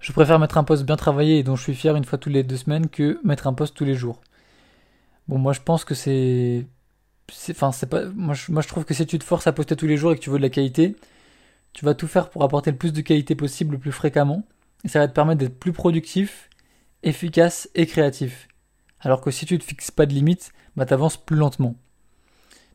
Je 0.00 0.12
préfère 0.12 0.38
mettre 0.38 0.58
un 0.58 0.64
poste 0.64 0.84
bien 0.84 0.96
travaillé 0.96 1.38
et 1.38 1.42
dont 1.42 1.56
je 1.56 1.62
suis 1.62 1.74
fier 1.74 1.96
une 1.96 2.04
fois 2.04 2.18
toutes 2.18 2.32
les 2.32 2.42
deux 2.42 2.58
semaines 2.58 2.88
que 2.88 3.18
mettre 3.24 3.46
un 3.46 3.54
poste 3.54 3.74
tous 3.74 3.84
les 3.84 3.94
jours. 3.94 4.20
Bon, 5.28 5.38
moi 5.38 5.52
je 5.52 5.60
pense 5.60 5.84
que 5.84 5.94
c'est. 5.94 6.66
Enfin, 7.50 7.72
c'est 7.72 7.86
pas. 7.86 8.04
Moi 8.06 8.34
moi 8.48 8.62
je 8.62 8.68
trouve 8.68 8.84
que 8.84 8.94
si 8.94 9.06
tu 9.06 9.18
te 9.18 9.24
forces 9.24 9.46
à 9.46 9.52
poster 9.52 9.76
tous 9.76 9.86
les 9.86 9.96
jours 9.96 10.12
et 10.12 10.16
que 10.16 10.20
tu 10.20 10.30
veux 10.30 10.38
de 10.38 10.42
la 10.42 10.50
qualité, 10.50 10.96
tu 11.72 11.84
vas 11.84 11.94
tout 11.94 12.06
faire 12.06 12.30
pour 12.30 12.44
apporter 12.44 12.70
le 12.70 12.76
plus 12.76 12.92
de 12.92 13.00
qualité 13.00 13.34
possible 13.34 13.72
le 13.72 13.78
plus 13.78 13.92
fréquemment. 13.92 14.44
Et 14.84 14.88
ça 14.88 14.98
va 14.98 15.08
te 15.08 15.14
permettre 15.14 15.40
d'être 15.40 15.58
plus 15.58 15.72
productif, 15.72 16.50
efficace 17.02 17.70
et 17.74 17.86
créatif. 17.86 18.48
Alors 19.04 19.20
que 19.20 19.30
si 19.30 19.46
tu 19.46 19.54
ne 19.54 19.58
te 19.58 19.64
fixes 19.64 19.90
pas 19.90 20.06
de 20.06 20.12
limite, 20.12 20.52
bah 20.76 20.86
t'avances 20.86 21.18
plus 21.18 21.36
lentement. 21.36 21.76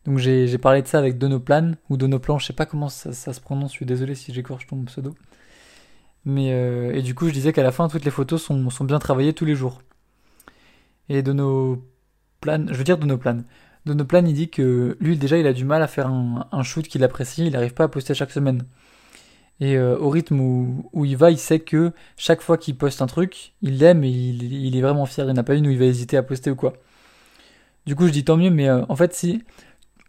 Donc 0.06 0.20
j'ai 0.20 0.58
parlé 0.58 0.82
de 0.82 0.88
ça 0.88 1.00
avec 1.00 1.18
Donoplan, 1.18 1.74
ou 1.90 1.98
Donoplan, 1.98 2.40
je 2.40 2.46
sais 2.46 2.54
pas 2.54 2.66
comment 2.66 2.88
ça, 2.90 3.12
se 3.12 3.42
prononce, 3.42 3.72
je 3.72 3.78
suis 3.78 3.86
désolé 3.86 4.16
si 4.16 4.34
j'écorche 4.34 4.68
ton 4.68 4.84
pseudo. 4.86 5.16
Mais 6.26 6.52
euh, 6.54 6.94
et 6.94 7.02
du 7.02 7.16
coup 7.16 7.28
je 7.28 7.34
disais 7.34 7.54
qu'à 7.54 7.64
la 7.64 7.72
fin 7.72 7.88
toutes 7.88 8.06
les 8.06 8.12
photos 8.12 8.42
sont, 8.42 8.86
bien 8.86 9.00
travaillées 9.00 9.34
tous 9.34 9.46
les 9.46 9.56
jours. 9.56 9.82
Et 11.10 11.24
Donoplan, 11.24 12.68
je 12.70 12.74
veux 12.76 12.84
dire 12.84 12.98
Donoplan. 12.98 13.44
Donoplan 13.86 14.26
il 14.26 14.34
dit 14.34 14.50
que 14.50 14.98
lui 15.00 15.18
déjà 15.18 15.38
il 15.38 15.48
a 15.48 15.54
du 15.54 15.66
mal 15.66 15.82
à 15.82 15.88
faire 15.88 16.08
un 16.08 16.64
shoot 16.64 16.88
qu'il 16.88 17.04
apprécie, 17.04 17.46
il 17.48 17.54
n'arrive 17.54 17.74
pas 17.74 17.86
à 17.86 17.88
poster 17.88 18.14
chaque 18.14 18.32
semaine. 18.32 18.64
Et 19.62 19.76
euh, 19.76 19.98
au 19.98 20.10
rythme 20.10 20.40
où, 20.40 20.90
où, 20.94 21.06
il 21.06 21.18
va, 21.18 21.32
il 21.32 21.38
sait 21.38 21.60
que 21.60 21.92
chaque 22.16 22.42
fois 22.42 22.58
qu'il 22.58 22.78
poste 22.78 23.02
un 23.02 23.08
truc, 23.08 23.54
il 23.62 23.78
l'aime 23.78 24.04
et 24.04 24.10
il, 24.10 24.76
est 24.76 24.82
vraiment 24.82 25.06
fier. 25.06 25.28
Il 25.28 25.34
n'a 25.34 25.44
pas 25.44 25.56
une 25.56 25.68
où 25.68 25.70
il 25.70 25.78
va 25.78 25.86
hésiter 25.86 26.16
à 26.18 26.24
poster 26.24 26.52
ou 26.52 26.56
quoi. 26.56 26.74
Du 27.86 27.96
coup, 27.96 28.08
je 28.08 28.12
dis 28.12 28.24
tant 28.24 28.38
mieux, 28.38 28.52
mais 28.52 28.70
euh, 28.70 28.86
en 28.88 28.96
fait, 28.96 29.14
si 29.14 29.44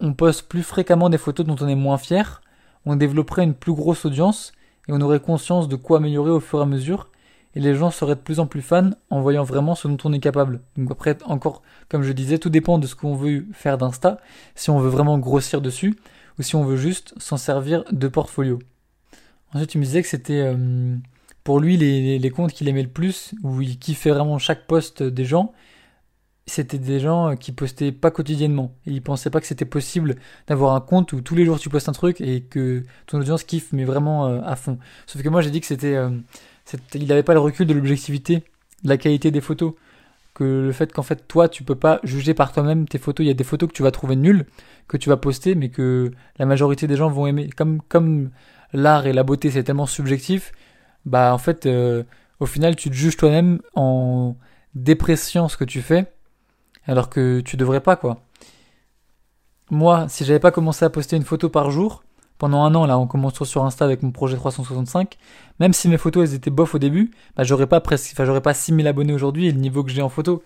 on 0.01 0.13
poste 0.13 0.49
plus 0.49 0.63
fréquemment 0.63 1.11
des 1.11 1.19
photos 1.19 1.47
dont 1.47 1.57
on 1.61 1.69
est 1.69 1.75
moins 1.75 1.99
fier, 1.99 2.43
on 2.87 2.97
développerait 2.97 3.45
une 3.45 3.55
plus 3.55 3.73
grosse 3.73 4.05
audience 4.05 4.53
et 4.89 4.93
on 4.93 5.01
aurait 5.01 5.21
conscience 5.21 5.69
de 5.69 5.77
quoi 5.77 5.99
améliorer 5.99 6.31
au 6.31 6.41
fur 6.41 6.61
et 6.61 6.63
à 6.63 6.67
mesure. 6.67 7.09
Et 7.57 7.61
les 7.61 7.75
gens 7.75 7.91
seraient 7.91 8.15
de 8.15 8.21
plus 8.21 8.39
en 8.39 8.47
plus 8.47 8.63
fans 8.63 8.91
en 9.11 9.21
voyant 9.21 9.43
vraiment 9.43 9.75
ce 9.75 9.89
dont 9.89 9.99
on 10.05 10.13
est 10.13 10.21
capable. 10.21 10.61
Donc 10.77 10.93
après, 10.93 11.19
encore, 11.25 11.63
comme 11.89 12.05
je 12.05 12.13
disais, 12.13 12.39
tout 12.39 12.51
dépend 12.51 12.79
de 12.79 12.87
ce 12.87 12.95
qu'on 12.95 13.17
veut 13.17 13.45
faire 13.53 13.77
d'Insta, 13.77 14.19
si 14.55 14.71
on 14.71 14.79
veut 14.79 14.89
vraiment 14.89 15.19
grossir 15.19 15.61
dessus, 15.61 15.99
ou 16.39 16.43
si 16.43 16.55
on 16.55 16.65
veut 16.65 16.77
juste 16.77 17.13
s'en 17.19 17.37
servir 17.37 17.83
de 17.91 18.07
portfolio. 18.07 18.61
Ensuite, 19.53 19.71
tu 19.71 19.79
me 19.79 19.85
disais 19.85 20.03
que 20.03 20.09
c'était 20.09 20.41
euh, 20.41 20.97
pour 21.45 21.61
lui 21.61 21.77
les, 21.77 22.31
comptes 22.31 22.53
qu'il 22.53 22.69
aimait 22.69 22.83
le 22.83 22.89
plus, 22.89 23.35
où 23.43 23.61
il 23.61 23.79
kiffait 23.79 24.11
vraiment 24.11 24.39
chaque 24.39 24.67
poste 24.67 25.03
des 25.03 25.25
gens. 25.25 25.53
C'était 26.47 26.79
des 26.79 26.99
gens 26.99 27.37
qui 27.37 27.53
postaient 27.53 27.93
pas 27.93 28.11
quotidiennement. 28.11 28.75
Et 28.87 28.91
il 28.93 29.03
pensait 29.03 29.31
pas 29.31 29.41
que 29.41 29.47
c'était 29.47 29.65
possible 29.65 30.17
d'avoir 30.49 30.75
un 30.75 30.81
compte 30.81 31.13
où 31.13 31.21
tous 31.21 31.35
les 31.35 31.45
jours 31.45 31.61
tu 31.61 31.69
postes 31.69 31.89
un 31.89 31.93
truc 31.93 32.21
et 32.21 32.43
que 32.43 32.83
ton 33.07 33.19
audience 33.19 33.45
kiffe, 33.45 33.73
mais 33.73 33.85
vraiment 33.85 34.27
euh, 34.27 34.41
à 34.45 34.57
fond. 34.57 34.79
Sauf 35.07 35.23
que 35.23 35.29
moi 35.29 35.43
j'ai 35.43 35.51
dit 35.51 35.61
que 35.61 35.67
c'était, 35.67 35.95
euh, 35.95 36.11
il 36.95 37.07
n'avait 37.07 37.23
pas 37.23 37.35
le 37.35 37.41
recul 37.41 37.67
de 37.67 37.75
l'objectivité, 37.75 38.43
de 38.83 38.89
la 38.89 38.97
qualité 38.97 39.31
des 39.31 39.41
photos 39.41 39.75
que 40.35 40.45
le 40.45 40.73
fait 40.73 40.93
qu'en 40.93 41.03
fait 41.03 41.27
toi 41.29 41.49
tu 41.49 41.65
peux 41.65 41.75
pas 41.75 42.01
juger 42.03 42.35
par 42.35 42.53
toi-même 42.53 42.89
tes 42.89 42.99
photos. 42.99 43.25
Il 43.25 43.29
y 43.29 43.33
a 43.33 43.35
des 43.35 43.45
photos 43.45 43.69
que 43.69 43.75
tu 43.75 43.83
vas 43.83 43.91
trouver 43.93 44.17
nulles, 44.17 44.47
que 44.89 44.97
tu 44.97 45.09
vas 45.09 45.17
poster, 45.17 45.55
mais 45.55 45.69
que 45.69 46.11
la 46.39 46.47
majorité 46.47 46.87
des 46.87 46.97
gens 46.97 47.11
vont 47.11 47.27
aimer. 47.27 47.51
Comme 47.51 47.81
comme 47.89 48.31
l'art 48.73 49.07
et 49.07 49.13
la 49.13 49.23
beauté 49.23 49.51
c'est 49.51 49.65
tellement 49.65 49.87
subjectif, 49.87 50.53
bah 51.05 51.35
en 51.35 51.39
fait 51.39 51.67
euh, 51.67 52.05
au 52.41 52.47
final 52.47 52.77
tu 52.77 52.91
te 52.91 52.95
juges 52.95 53.17
toi-même 53.17 53.61
en 53.75 54.37
dépréciant 54.75 55.49
ce 55.49 55.57
que 55.57 55.65
tu 55.65 55.83
fais 55.83 56.13
alors 56.87 57.11
que 57.11 57.41
tu 57.41 57.57
devrais 57.57 57.81
pas 57.81 57.97
quoi. 57.97 58.23
Moi, 59.71 60.07
si 60.09 60.25
j'avais 60.25 60.41
pas 60.41 60.51
commencé 60.51 60.85
à 60.85 60.91
poster 60.91 61.17
une 61.17 61.23
photo 61.23 61.49
par 61.49 61.71
jour, 61.71 62.03
pendant 62.39 62.65
un 62.65 62.75
an 62.75 62.87
là 62.87 62.99
en 62.99 63.07
commençant 63.07 63.45
sur 63.45 63.65
Insta 63.65 63.85
avec 63.85 64.03
mon 64.03 64.11
projet 64.11 64.37
365, 64.37 65.17
même 65.61 65.73
si 65.73 65.89
mes 65.89 65.99
photos 65.99 66.29
elles 66.29 66.37
étaient 66.37 66.51
bof 66.51 66.75
au 66.75 66.79
début, 66.79 67.13
bah 67.37 67.45
j'aurais 67.45 67.67
pas 67.67 67.81
presque 67.81 68.11
enfin 68.13 68.25
j'aurais 68.25 68.41
pas 68.41 68.55
6000 68.55 68.87
abonnés 68.89 69.13
aujourd'hui 69.13 69.47
et 69.47 69.53
le 69.53 69.59
niveau 69.59 69.85
que 69.85 69.91
j'ai 69.91 70.03
en 70.03 70.09
photo. 70.09 70.43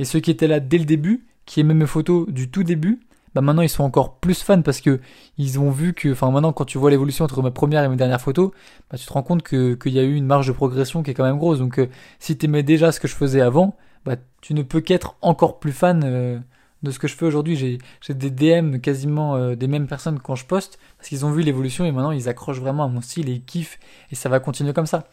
Et 0.00 0.04
ceux 0.04 0.20
qui 0.20 0.30
étaient 0.30 0.46
là 0.48 0.58
dès 0.58 0.78
le 0.78 0.86
début, 0.86 1.26
qui 1.44 1.60
aimaient 1.60 1.74
mes 1.74 1.86
photos 1.86 2.26
du 2.28 2.50
tout 2.50 2.64
début, 2.64 3.00
bah 3.34 3.40
maintenant 3.40 3.62
ils 3.62 3.68
sont 3.68 3.84
encore 3.84 4.16
plus 4.18 4.42
fans 4.42 4.62
parce 4.62 4.80
que 4.80 5.00
ils 5.36 5.58
ont 5.60 5.70
vu 5.70 5.92
que, 5.94 6.12
enfin 6.12 6.30
maintenant 6.30 6.52
quand 6.52 6.64
tu 6.64 6.78
vois 6.78 6.90
l'évolution 6.90 7.24
entre 7.24 7.42
ma 7.42 7.50
première 7.50 7.84
et 7.84 7.88
mes 7.88 7.96
dernières 7.96 8.20
photos, 8.20 8.50
bah 8.90 8.98
tu 8.98 9.06
te 9.06 9.12
rends 9.12 9.22
compte 9.22 9.42
que 9.42 9.74
qu'il 9.74 9.92
y 9.92 9.98
a 9.98 10.02
eu 10.02 10.14
une 10.14 10.26
marge 10.26 10.46
de 10.46 10.52
progression 10.52 11.02
qui 11.02 11.10
est 11.10 11.14
quand 11.14 11.24
même 11.24 11.38
grosse. 11.38 11.58
Donc 11.58 11.78
euh, 11.78 11.88
si 12.18 12.36
tu 12.38 12.46
aimais 12.46 12.62
déjà 12.62 12.92
ce 12.92 13.00
que 13.00 13.08
je 13.08 13.14
faisais 13.14 13.40
avant, 13.40 13.76
bah 14.04 14.16
tu 14.40 14.54
ne 14.54 14.62
peux 14.62 14.80
qu'être 14.80 15.16
encore 15.22 15.58
plus 15.60 15.72
fan 15.72 16.02
euh, 16.04 16.38
de 16.82 16.90
ce 16.90 16.98
que 16.98 17.08
je 17.08 17.14
fais 17.14 17.26
aujourd'hui. 17.26 17.56
J'ai 17.56 17.78
j'ai 18.00 18.14
des 18.14 18.30
DM 18.30 18.78
quasiment 18.78 19.36
euh, 19.36 19.54
des 19.56 19.68
mêmes 19.68 19.86
personnes 19.86 20.20
quand 20.20 20.34
je 20.34 20.46
poste 20.46 20.78
parce 20.96 21.08
qu'ils 21.08 21.26
ont 21.26 21.30
vu 21.30 21.42
l'évolution 21.42 21.84
et 21.84 21.92
maintenant 21.92 22.12
ils 22.12 22.28
accrochent 22.28 22.60
vraiment 22.60 22.84
à 22.84 22.88
mon 22.88 23.00
style 23.00 23.28
et 23.28 23.32
ils 23.32 23.44
kiffent 23.44 23.78
et 24.10 24.14
ça 24.14 24.28
va 24.28 24.40
continuer 24.40 24.72
comme 24.72 24.86
ça. 24.86 25.04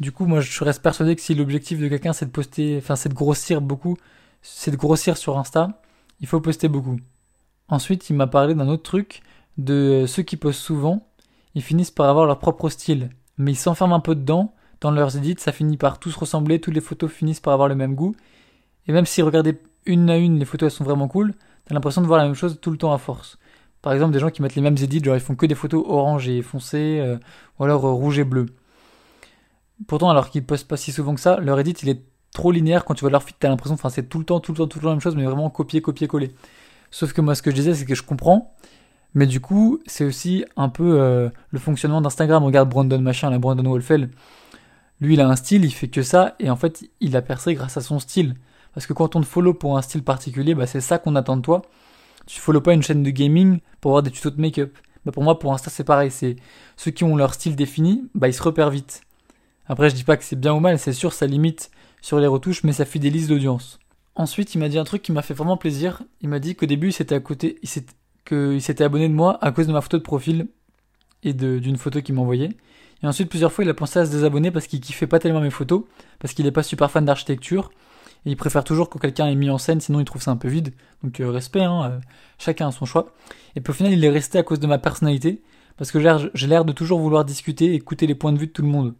Du 0.00 0.12
coup, 0.12 0.26
moi, 0.26 0.40
je 0.40 0.64
reste 0.64 0.80
persuadé 0.82 1.16
que 1.16 1.22
si 1.22 1.34
l'objectif 1.34 1.80
de 1.80 1.88
quelqu'un 1.88 2.12
c'est 2.12 2.26
de 2.26 2.30
poster, 2.30 2.78
enfin, 2.78 2.94
c'est 2.96 3.08
de 3.08 3.14
grossir 3.14 3.60
beaucoup, 3.60 3.96
c'est 4.42 4.70
de 4.70 4.76
grossir 4.76 5.16
sur 5.16 5.38
Insta, 5.38 5.80
il 6.20 6.28
faut 6.28 6.40
poster 6.40 6.68
beaucoup. 6.68 6.98
Ensuite, 7.68 8.08
il 8.10 8.16
m'a 8.16 8.26
parlé 8.26 8.54
d'un 8.54 8.68
autre 8.68 8.82
truc, 8.82 9.22
de 9.58 10.04
ceux 10.06 10.22
qui 10.22 10.36
postent 10.36 10.60
souvent, 10.60 11.06
ils 11.54 11.62
finissent 11.62 11.90
par 11.90 12.08
avoir 12.08 12.26
leur 12.26 12.38
propre 12.38 12.68
style, 12.70 13.10
mais 13.36 13.52
ils 13.52 13.56
s'enferment 13.56 13.94
un 13.94 14.00
peu 14.00 14.14
dedans, 14.14 14.54
dans 14.80 14.90
leurs 14.90 15.16
edits, 15.16 15.36
ça 15.38 15.52
finit 15.52 15.76
par 15.76 15.98
tous 15.98 16.14
ressembler, 16.16 16.60
toutes 16.60 16.74
les 16.74 16.80
photos 16.80 17.10
finissent 17.10 17.40
par 17.40 17.52
avoir 17.52 17.68
le 17.68 17.74
même 17.74 17.94
goût, 17.94 18.14
et 18.86 18.92
même 18.92 19.06
si 19.06 19.22
regardez 19.22 19.60
une 19.86 20.08
à 20.08 20.16
une, 20.16 20.38
les 20.38 20.44
photos 20.44 20.72
elles 20.72 20.76
sont 20.76 20.84
vraiment 20.84 21.08
cool, 21.08 21.34
t'as 21.64 21.74
l'impression 21.74 22.00
de 22.00 22.06
voir 22.06 22.18
la 22.18 22.24
même 22.24 22.34
chose 22.34 22.58
tout 22.60 22.70
le 22.70 22.78
temps 22.78 22.92
à 22.92 22.98
force. 22.98 23.38
Par 23.82 23.92
exemple, 23.92 24.12
des 24.12 24.18
gens 24.18 24.30
qui 24.30 24.42
mettent 24.42 24.54
les 24.54 24.62
mêmes 24.62 24.76
edits, 24.76 25.02
genre 25.02 25.16
ils 25.16 25.20
font 25.20 25.36
que 25.36 25.46
des 25.46 25.54
photos 25.54 25.84
orange 25.86 26.28
et 26.28 26.42
foncé, 26.42 26.98
euh, 27.00 27.16
ou 27.58 27.64
alors 27.64 27.84
euh, 27.84 27.92
rouge 27.92 28.18
et 28.18 28.24
bleu. 28.24 28.46
Pourtant, 29.86 30.10
alors 30.10 30.30
qu'ils 30.30 30.44
postent 30.44 30.66
pas 30.66 30.76
si 30.76 30.92
souvent 30.92 31.14
que 31.14 31.20
ça, 31.20 31.38
leur 31.38 31.58
edit 31.60 31.74
il 31.82 31.88
est 31.88 32.02
trop 32.32 32.50
linéaire 32.50 32.84
quand 32.84 32.94
tu 32.94 33.00
vois 33.02 33.10
leur 33.10 33.22
feed, 33.22 33.36
t'as 33.38 33.48
l'impression, 33.48 33.74
enfin 33.74 33.88
c'est 33.88 34.08
tout 34.08 34.18
le 34.18 34.24
temps, 34.24 34.40
tout 34.40 34.52
le 34.52 34.58
temps, 34.58 34.66
tout 34.66 34.78
le 34.78 34.82
temps 34.82 34.88
la 34.88 34.94
même 34.94 35.00
chose, 35.00 35.16
mais 35.16 35.24
vraiment 35.24 35.50
copier, 35.50 35.80
copier, 35.80 36.08
coller. 36.08 36.32
Sauf 36.90 37.12
que 37.12 37.20
moi, 37.20 37.34
ce 37.34 37.42
que 37.42 37.50
je 37.50 37.56
disais, 37.56 37.74
c'est 37.74 37.84
que 37.84 37.94
je 37.94 38.02
comprends, 38.02 38.54
mais 39.14 39.26
du 39.26 39.40
coup, 39.40 39.80
c'est 39.86 40.04
aussi 40.04 40.44
un 40.56 40.68
peu 40.68 41.00
euh, 41.00 41.28
le 41.50 41.58
fonctionnement 41.58 42.00
d'Instagram. 42.00 42.44
Regarde 42.44 42.68
Brandon 42.68 43.00
machin, 43.00 43.30
la 43.30 43.38
Brandon 43.38 43.68
Wolfell. 43.68 44.10
Lui, 45.00 45.14
il 45.14 45.20
a 45.20 45.28
un 45.28 45.36
style, 45.36 45.64
il 45.64 45.70
fait 45.70 45.88
que 45.88 46.02
ça, 46.02 46.34
et 46.40 46.50
en 46.50 46.56
fait, 46.56 46.84
il 47.00 47.16
a 47.16 47.22
percé 47.22 47.54
grâce 47.54 47.76
à 47.76 47.80
son 47.80 47.98
style. 47.98 48.34
Parce 48.74 48.86
que 48.86 48.92
quand 48.92 49.16
on 49.16 49.20
te 49.20 49.26
follow 49.26 49.54
pour 49.54 49.76
un 49.76 49.82
style 49.82 50.02
particulier, 50.02 50.54
bah, 50.54 50.66
c'est 50.66 50.80
ça 50.80 50.98
qu'on 50.98 51.16
attend 51.16 51.36
de 51.36 51.42
toi. 51.42 51.62
Tu 52.26 52.40
follow 52.40 52.60
pas 52.60 52.74
une 52.74 52.82
chaîne 52.82 53.02
de 53.02 53.10
gaming 53.10 53.60
pour 53.80 53.92
avoir 53.92 54.02
des 54.02 54.10
tutos 54.10 54.30
de 54.30 54.40
make-up. 54.40 54.76
Bah, 55.04 55.12
pour 55.12 55.22
moi, 55.22 55.38
pour 55.38 55.54
Insta, 55.54 55.70
c'est 55.70 55.84
pareil. 55.84 56.10
C'est 56.10 56.36
ceux 56.76 56.90
qui 56.90 57.04
ont 57.04 57.16
leur 57.16 57.34
style 57.34 57.56
défini, 57.56 58.04
bah, 58.14 58.28
ils 58.28 58.34
se 58.34 58.42
repèrent 58.42 58.70
vite. 58.70 59.02
Après, 59.66 59.90
je 59.90 59.94
dis 59.94 60.04
pas 60.04 60.16
que 60.16 60.24
c'est 60.24 60.38
bien 60.38 60.54
ou 60.54 60.60
mal, 60.60 60.78
c'est 60.78 60.92
sûr, 60.92 61.12
ça 61.12 61.26
limite 61.26 61.70
sur 62.00 62.18
les 62.18 62.26
retouches, 62.26 62.64
mais 62.64 62.72
ça 62.72 62.84
fidélise 62.84 63.30
l'audience. 63.30 63.78
Ensuite, 64.18 64.56
il 64.56 64.58
m'a 64.58 64.68
dit 64.68 64.78
un 64.78 64.84
truc 64.84 65.00
qui 65.00 65.12
m'a 65.12 65.22
fait 65.22 65.32
vraiment 65.32 65.56
plaisir. 65.56 66.02
Il 66.20 66.28
m'a 66.28 66.40
dit 66.40 66.56
qu'au 66.56 66.66
début, 66.66 66.88
il 66.88 66.92
s'était 66.92 67.14
à 67.14 67.20
côté, 67.20 67.60
il 67.62 68.60
s'était 68.60 68.84
abonné 68.84 69.08
de 69.08 69.14
moi 69.14 69.38
à 69.40 69.52
cause 69.52 69.68
de 69.68 69.72
ma 69.72 69.80
photo 69.80 69.96
de 69.96 70.02
profil 70.02 70.48
et 71.22 71.32
d'une 71.32 71.76
photo 71.76 72.02
qu'il 72.02 72.16
m'envoyait. 72.16 72.50
Et 73.04 73.06
ensuite, 73.06 73.28
plusieurs 73.30 73.52
fois, 73.52 73.62
il 73.62 73.70
a 73.70 73.74
pensé 73.74 74.00
à 74.00 74.06
se 74.06 74.10
désabonner 74.10 74.50
parce 74.50 74.66
qu'il 74.66 74.80
kiffait 74.80 75.06
pas 75.06 75.20
tellement 75.20 75.40
mes 75.40 75.50
photos, 75.50 75.84
parce 76.18 76.34
qu'il 76.34 76.44
est 76.46 76.52
pas 76.52 76.64
super 76.64 76.90
fan 76.90 77.04
d'architecture, 77.04 77.70
et 78.26 78.30
il 78.30 78.36
préfère 78.36 78.64
toujours 78.64 78.90
que 78.90 78.98
quelqu'un 78.98 79.28
ait 79.28 79.36
mis 79.36 79.50
en 79.50 79.58
scène, 79.58 79.80
sinon 79.80 80.00
il 80.00 80.04
trouve 80.04 80.20
ça 80.20 80.32
un 80.32 80.36
peu 80.36 80.48
vide. 80.48 80.74
Donc 81.04 81.20
euh, 81.20 81.30
respect, 81.30 81.62
hein, 81.62 81.84
euh, 81.84 82.00
chacun 82.38 82.68
a 82.68 82.72
son 82.72 82.86
choix. 82.86 83.14
Et 83.54 83.60
puis 83.60 83.70
au 83.70 83.74
final, 83.74 83.92
il 83.92 84.04
est 84.04 84.10
resté 84.10 84.36
à 84.36 84.42
cause 84.42 84.58
de 84.58 84.66
ma 84.66 84.78
personnalité, 84.78 85.42
parce 85.76 85.92
que 85.92 86.00
j'ai 86.34 86.46
l'air 86.48 86.64
de 86.64 86.72
toujours 86.72 86.98
vouloir 86.98 87.24
discuter 87.24 87.66
et 87.66 87.74
écouter 87.74 88.08
les 88.08 88.16
points 88.16 88.32
de 88.32 88.38
vue 88.38 88.48
de 88.48 88.52
tout 88.52 88.62
le 88.62 88.68
monde. 88.68 88.94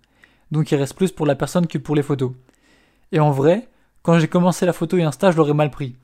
Donc 0.52 0.70
il 0.70 0.76
reste 0.76 0.94
plus 0.94 1.10
pour 1.10 1.26
la 1.26 1.34
personne 1.34 1.66
que 1.66 1.78
pour 1.78 1.96
les 1.96 2.04
photos. 2.04 2.30
Et 3.10 3.18
en 3.18 3.32
vrai, 3.32 3.68
quand 4.08 4.18
j'ai 4.18 4.26
commencé 4.26 4.64
la 4.64 4.72
photo 4.72 4.96
et 4.96 5.02
Insta, 5.02 5.32
je 5.32 5.36
l'aurais 5.36 5.52
mal 5.52 5.70
pris. 5.70 5.94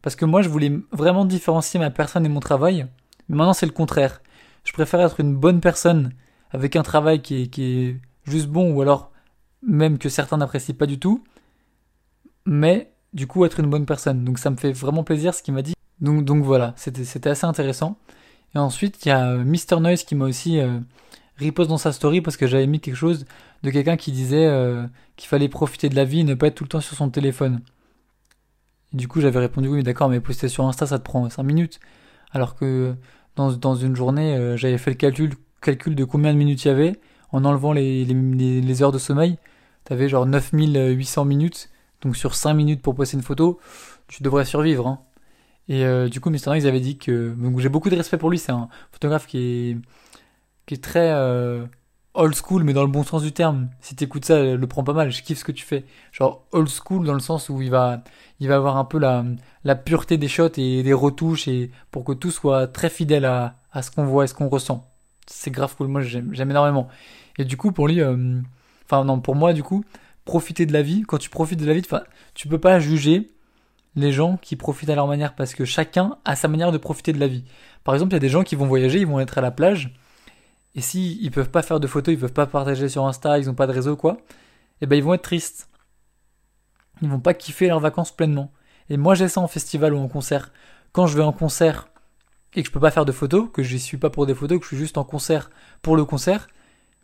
Parce 0.00 0.16
que 0.16 0.24
moi, 0.24 0.40
je 0.40 0.48
voulais 0.48 0.72
vraiment 0.92 1.26
différencier 1.26 1.78
ma 1.78 1.90
personne 1.90 2.24
et 2.24 2.28
mon 2.30 2.40
travail. 2.40 2.86
Mais 3.28 3.36
maintenant, 3.36 3.52
c'est 3.52 3.66
le 3.66 3.72
contraire. 3.72 4.22
Je 4.64 4.72
préfère 4.72 4.98
être 5.02 5.20
une 5.20 5.36
bonne 5.36 5.60
personne 5.60 6.14
avec 6.52 6.74
un 6.74 6.82
travail 6.82 7.20
qui 7.20 7.50
est, 7.52 8.00
juste 8.24 8.46
bon 8.46 8.72
ou 8.72 8.80
alors 8.80 9.12
même 9.62 9.98
que 9.98 10.08
certains 10.08 10.38
n'apprécient 10.38 10.74
pas 10.74 10.86
du 10.86 10.98
tout, 10.98 11.22
mais 12.46 12.94
du 13.12 13.26
coup 13.26 13.44
être 13.44 13.60
une 13.60 13.68
bonne 13.68 13.84
personne. 13.84 14.24
Donc 14.24 14.38
ça 14.38 14.48
me 14.48 14.56
fait 14.56 14.72
vraiment 14.72 15.04
plaisir 15.04 15.34
ce 15.34 15.42
qu'il 15.42 15.52
m'a 15.52 15.60
dit. 15.60 15.74
Donc, 16.00 16.24
donc 16.24 16.42
voilà, 16.42 16.72
c'était 16.76 17.28
assez 17.28 17.44
intéressant. 17.44 17.98
Et 18.54 18.58
ensuite, 18.58 19.04
il 19.04 19.10
y 19.10 19.12
a 19.12 19.34
Mister 19.34 19.76
Noise 19.80 20.04
qui 20.04 20.14
m'a 20.14 20.24
aussi 20.24 20.60
euh, 20.60 20.78
riposte 21.40 21.68
dans 21.68 21.78
sa 21.78 21.92
story 21.92 22.20
parce 22.20 22.36
que 22.36 22.46
j'avais 22.46 22.66
mis 22.66 22.80
quelque 22.80 22.96
chose 22.96 23.26
de 23.62 23.70
quelqu'un 23.70 23.96
qui 23.96 24.12
disait 24.12 24.46
euh, 24.46 24.86
qu'il 25.16 25.28
fallait 25.28 25.48
profiter 25.48 25.88
de 25.88 25.96
la 25.96 26.04
vie 26.04 26.20
et 26.20 26.24
ne 26.24 26.34
pas 26.34 26.48
être 26.48 26.54
tout 26.54 26.64
le 26.64 26.68
temps 26.68 26.80
sur 26.80 26.96
son 26.96 27.10
téléphone. 27.10 27.60
Du 28.92 29.08
coup, 29.08 29.20
j'avais 29.20 29.38
répondu 29.38 29.68
oui, 29.68 29.82
d'accord, 29.82 30.08
mais 30.08 30.20
poster 30.20 30.48
sur 30.48 30.66
Insta, 30.66 30.86
ça 30.86 30.98
te 30.98 31.04
prend 31.04 31.28
5 31.28 31.42
minutes. 31.42 31.80
Alors 32.32 32.54
que 32.54 32.94
dans, 33.36 33.52
dans 33.52 33.74
une 33.74 33.96
journée, 33.96 34.34
euh, 34.36 34.56
j'avais 34.56 34.78
fait 34.78 34.90
le 34.90 34.96
calcul 34.96 35.34
calcul 35.60 35.94
de 35.94 36.04
combien 36.04 36.32
de 36.32 36.38
minutes 36.38 36.64
il 36.64 36.68
y 36.68 36.70
avait, 36.70 37.00
en 37.32 37.44
enlevant 37.44 37.72
les, 37.72 38.04
les, 38.04 38.60
les 38.60 38.82
heures 38.82 38.92
de 38.92 38.98
sommeil, 38.98 39.36
t'avais 39.84 40.08
genre 40.08 40.26
9800 40.26 41.24
minutes, 41.24 41.70
donc 42.02 42.16
sur 42.16 42.34
5 42.34 42.54
minutes 42.54 42.82
pour 42.82 42.94
poster 42.94 43.16
une 43.16 43.22
photo, 43.22 43.60
tu 44.08 44.22
devrais 44.22 44.44
survivre. 44.44 44.86
Hein. 44.86 45.00
Et 45.68 45.84
euh, 45.84 46.08
du 46.08 46.20
coup, 46.20 46.30
Mr. 46.30 46.46
Noise 46.46 46.66
avait 46.66 46.80
dit 46.80 46.98
que. 46.98 47.34
j'ai 47.58 47.68
beaucoup 47.68 47.90
de 47.90 47.96
respect 47.96 48.18
pour 48.18 48.30
lui, 48.30 48.38
c'est 48.38 48.52
un 48.52 48.68
photographe 48.90 49.26
qui 49.26 49.38
est, 49.38 49.76
qui 50.70 50.74
est 50.74 50.84
très 50.84 51.10
euh, 51.10 51.66
old 52.14 52.32
school, 52.34 52.62
mais 52.62 52.72
dans 52.72 52.84
le 52.84 52.90
bon 52.90 53.02
sens 53.02 53.24
du 53.24 53.32
terme. 53.32 53.70
Si 53.80 53.96
t'écoutes 53.96 54.24
ça, 54.24 54.40
le 54.40 54.66
prends 54.68 54.84
pas 54.84 54.92
mal, 54.92 55.10
je 55.10 55.20
kiffe 55.20 55.40
ce 55.40 55.44
que 55.44 55.50
tu 55.50 55.64
fais. 55.64 55.84
Genre 56.12 56.46
old 56.52 56.68
school 56.68 57.04
dans 57.04 57.14
le 57.14 57.18
sens 57.18 57.48
où 57.48 57.60
il 57.60 57.70
va, 57.70 58.04
il 58.38 58.46
va 58.46 58.54
avoir 58.54 58.76
un 58.76 58.84
peu 58.84 59.00
la, 59.00 59.24
la 59.64 59.74
pureté 59.74 60.16
des 60.16 60.28
shots 60.28 60.56
et 60.58 60.84
des 60.84 60.92
retouches, 60.92 61.48
et 61.48 61.72
pour 61.90 62.04
que 62.04 62.12
tout 62.12 62.30
soit 62.30 62.68
très 62.68 62.88
fidèle 62.88 63.24
à, 63.24 63.56
à 63.72 63.82
ce 63.82 63.90
qu'on 63.90 64.04
voit 64.04 64.24
et 64.24 64.26
ce 64.28 64.34
qu'on 64.34 64.48
ressent 64.48 64.86
c'est 65.26 65.50
grave 65.50 65.74
cool. 65.76 65.88
Moi, 65.88 66.02
j'aime, 66.02 66.32
énormément. 66.34 66.88
Et 67.38 67.44
du 67.44 67.56
coup, 67.56 67.72
pour 67.72 67.88
lui, 67.88 68.00
euh, 68.00 68.40
enfin, 68.84 69.04
non, 69.04 69.20
pour 69.20 69.34
moi, 69.36 69.52
du 69.52 69.62
coup, 69.62 69.84
profiter 70.24 70.66
de 70.66 70.72
la 70.72 70.82
vie, 70.82 71.02
quand 71.02 71.18
tu 71.18 71.30
profites 71.30 71.60
de 71.60 71.66
la 71.66 71.74
vie, 71.74 71.82
tu 72.34 72.48
peux 72.48 72.58
pas 72.58 72.80
juger 72.80 73.30
les 73.96 74.12
gens 74.12 74.36
qui 74.36 74.56
profitent 74.56 74.90
à 74.90 74.94
leur 74.94 75.06
manière 75.06 75.34
parce 75.34 75.54
que 75.54 75.64
chacun 75.64 76.18
a 76.24 76.36
sa 76.36 76.48
manière 76.48 76.72
de 76.72 76.78
profiter 76.78 77.12
de 77.12 77.18
la 77.18 77.26
vie. 77.26 77.44
Par 77.82 77.94
exemple, 77.94 78.12
il 78.12 78.14
y 78.14 78.16
a 78.16 78.20
des 78.20 78.28
gens 78.28 78.42
qui 78.42 78.54
vont 78.54 78.66
voyager, 78.66 79.00
ils 79.00 79.06
vont 79.06 79.20
être 79.20 79.38
à 79.38 79.40
la 79.40 79.50
plage, 79.50 79.94
et 80.74 80.80
si 80.80 81.18
ils 81.20 81.30
peuvent 81.30 81.50
pas 81.50 81.62
faire 81.62 81.80
de 81.80 81.86
photos, 81.86 82.14
ils 82.14 82.20
peuvent 82.20 82.32
pas 82.32 82.46
partager 82.46 82.88
sur 82.88 83.06
Insta, 83.06 83.38
ils 83.38 83.50
ont 83.50 83.54
pas 83.54 83.66
de 83.66 83.72
réseau, 83.72 83.96
quoi, 83.96 84.14
et 84.14 84.84
eh 84.84 84.86
ben 84.86 84.96
ils 84.96 85.04
vont 85.04 85.14
être 85.14 85.22
tristes. 85.22 85.68
Ils 87.02 87.08
vont 87.08 87.20
pas 87.20 87.34
kiffer 87.34 87.68
leurs 87.68 87.80
vacances 87.80 88.14
pleinement. 88.14 88.52
Et 88.88 88.96
moi, 88.96 89.14
j'ai 89.14 89.28
ça 89.28 89.40
en 89.40 89.48
festival 89.48 89.94
ou 89.94 89.98
en 89.98 90.08
concert. 90.08 90.52
Quand 90.92 91.06
je 91.06 91.16
vais 91.16 91.22
en 91.22 91.32
concert 91.32 91.88
et 92.54 92.62
que 92.62 92.68
je 92.68 92.72
peux 92.72 92.80
pas 92.80 92.90
faire 92.90 93.04
de 93.04 93.12
photos, 93.12 93.48
que 93.52 93.62
je 93.62 93.76
suis 93.76 93.96
pas 93.96 94.10
pour 94.10 94.26
des 94.26 94.34
photos, 94.34 94.58
que 94.58 94.64
je 94.64 94.68
suis 94.68 94.76
juste 94.76 94.98
en 94.98 95.04
concert 95.04 95.50
pour 95.82 95.96
le 95.96 96.04
concert, 96.04 96.48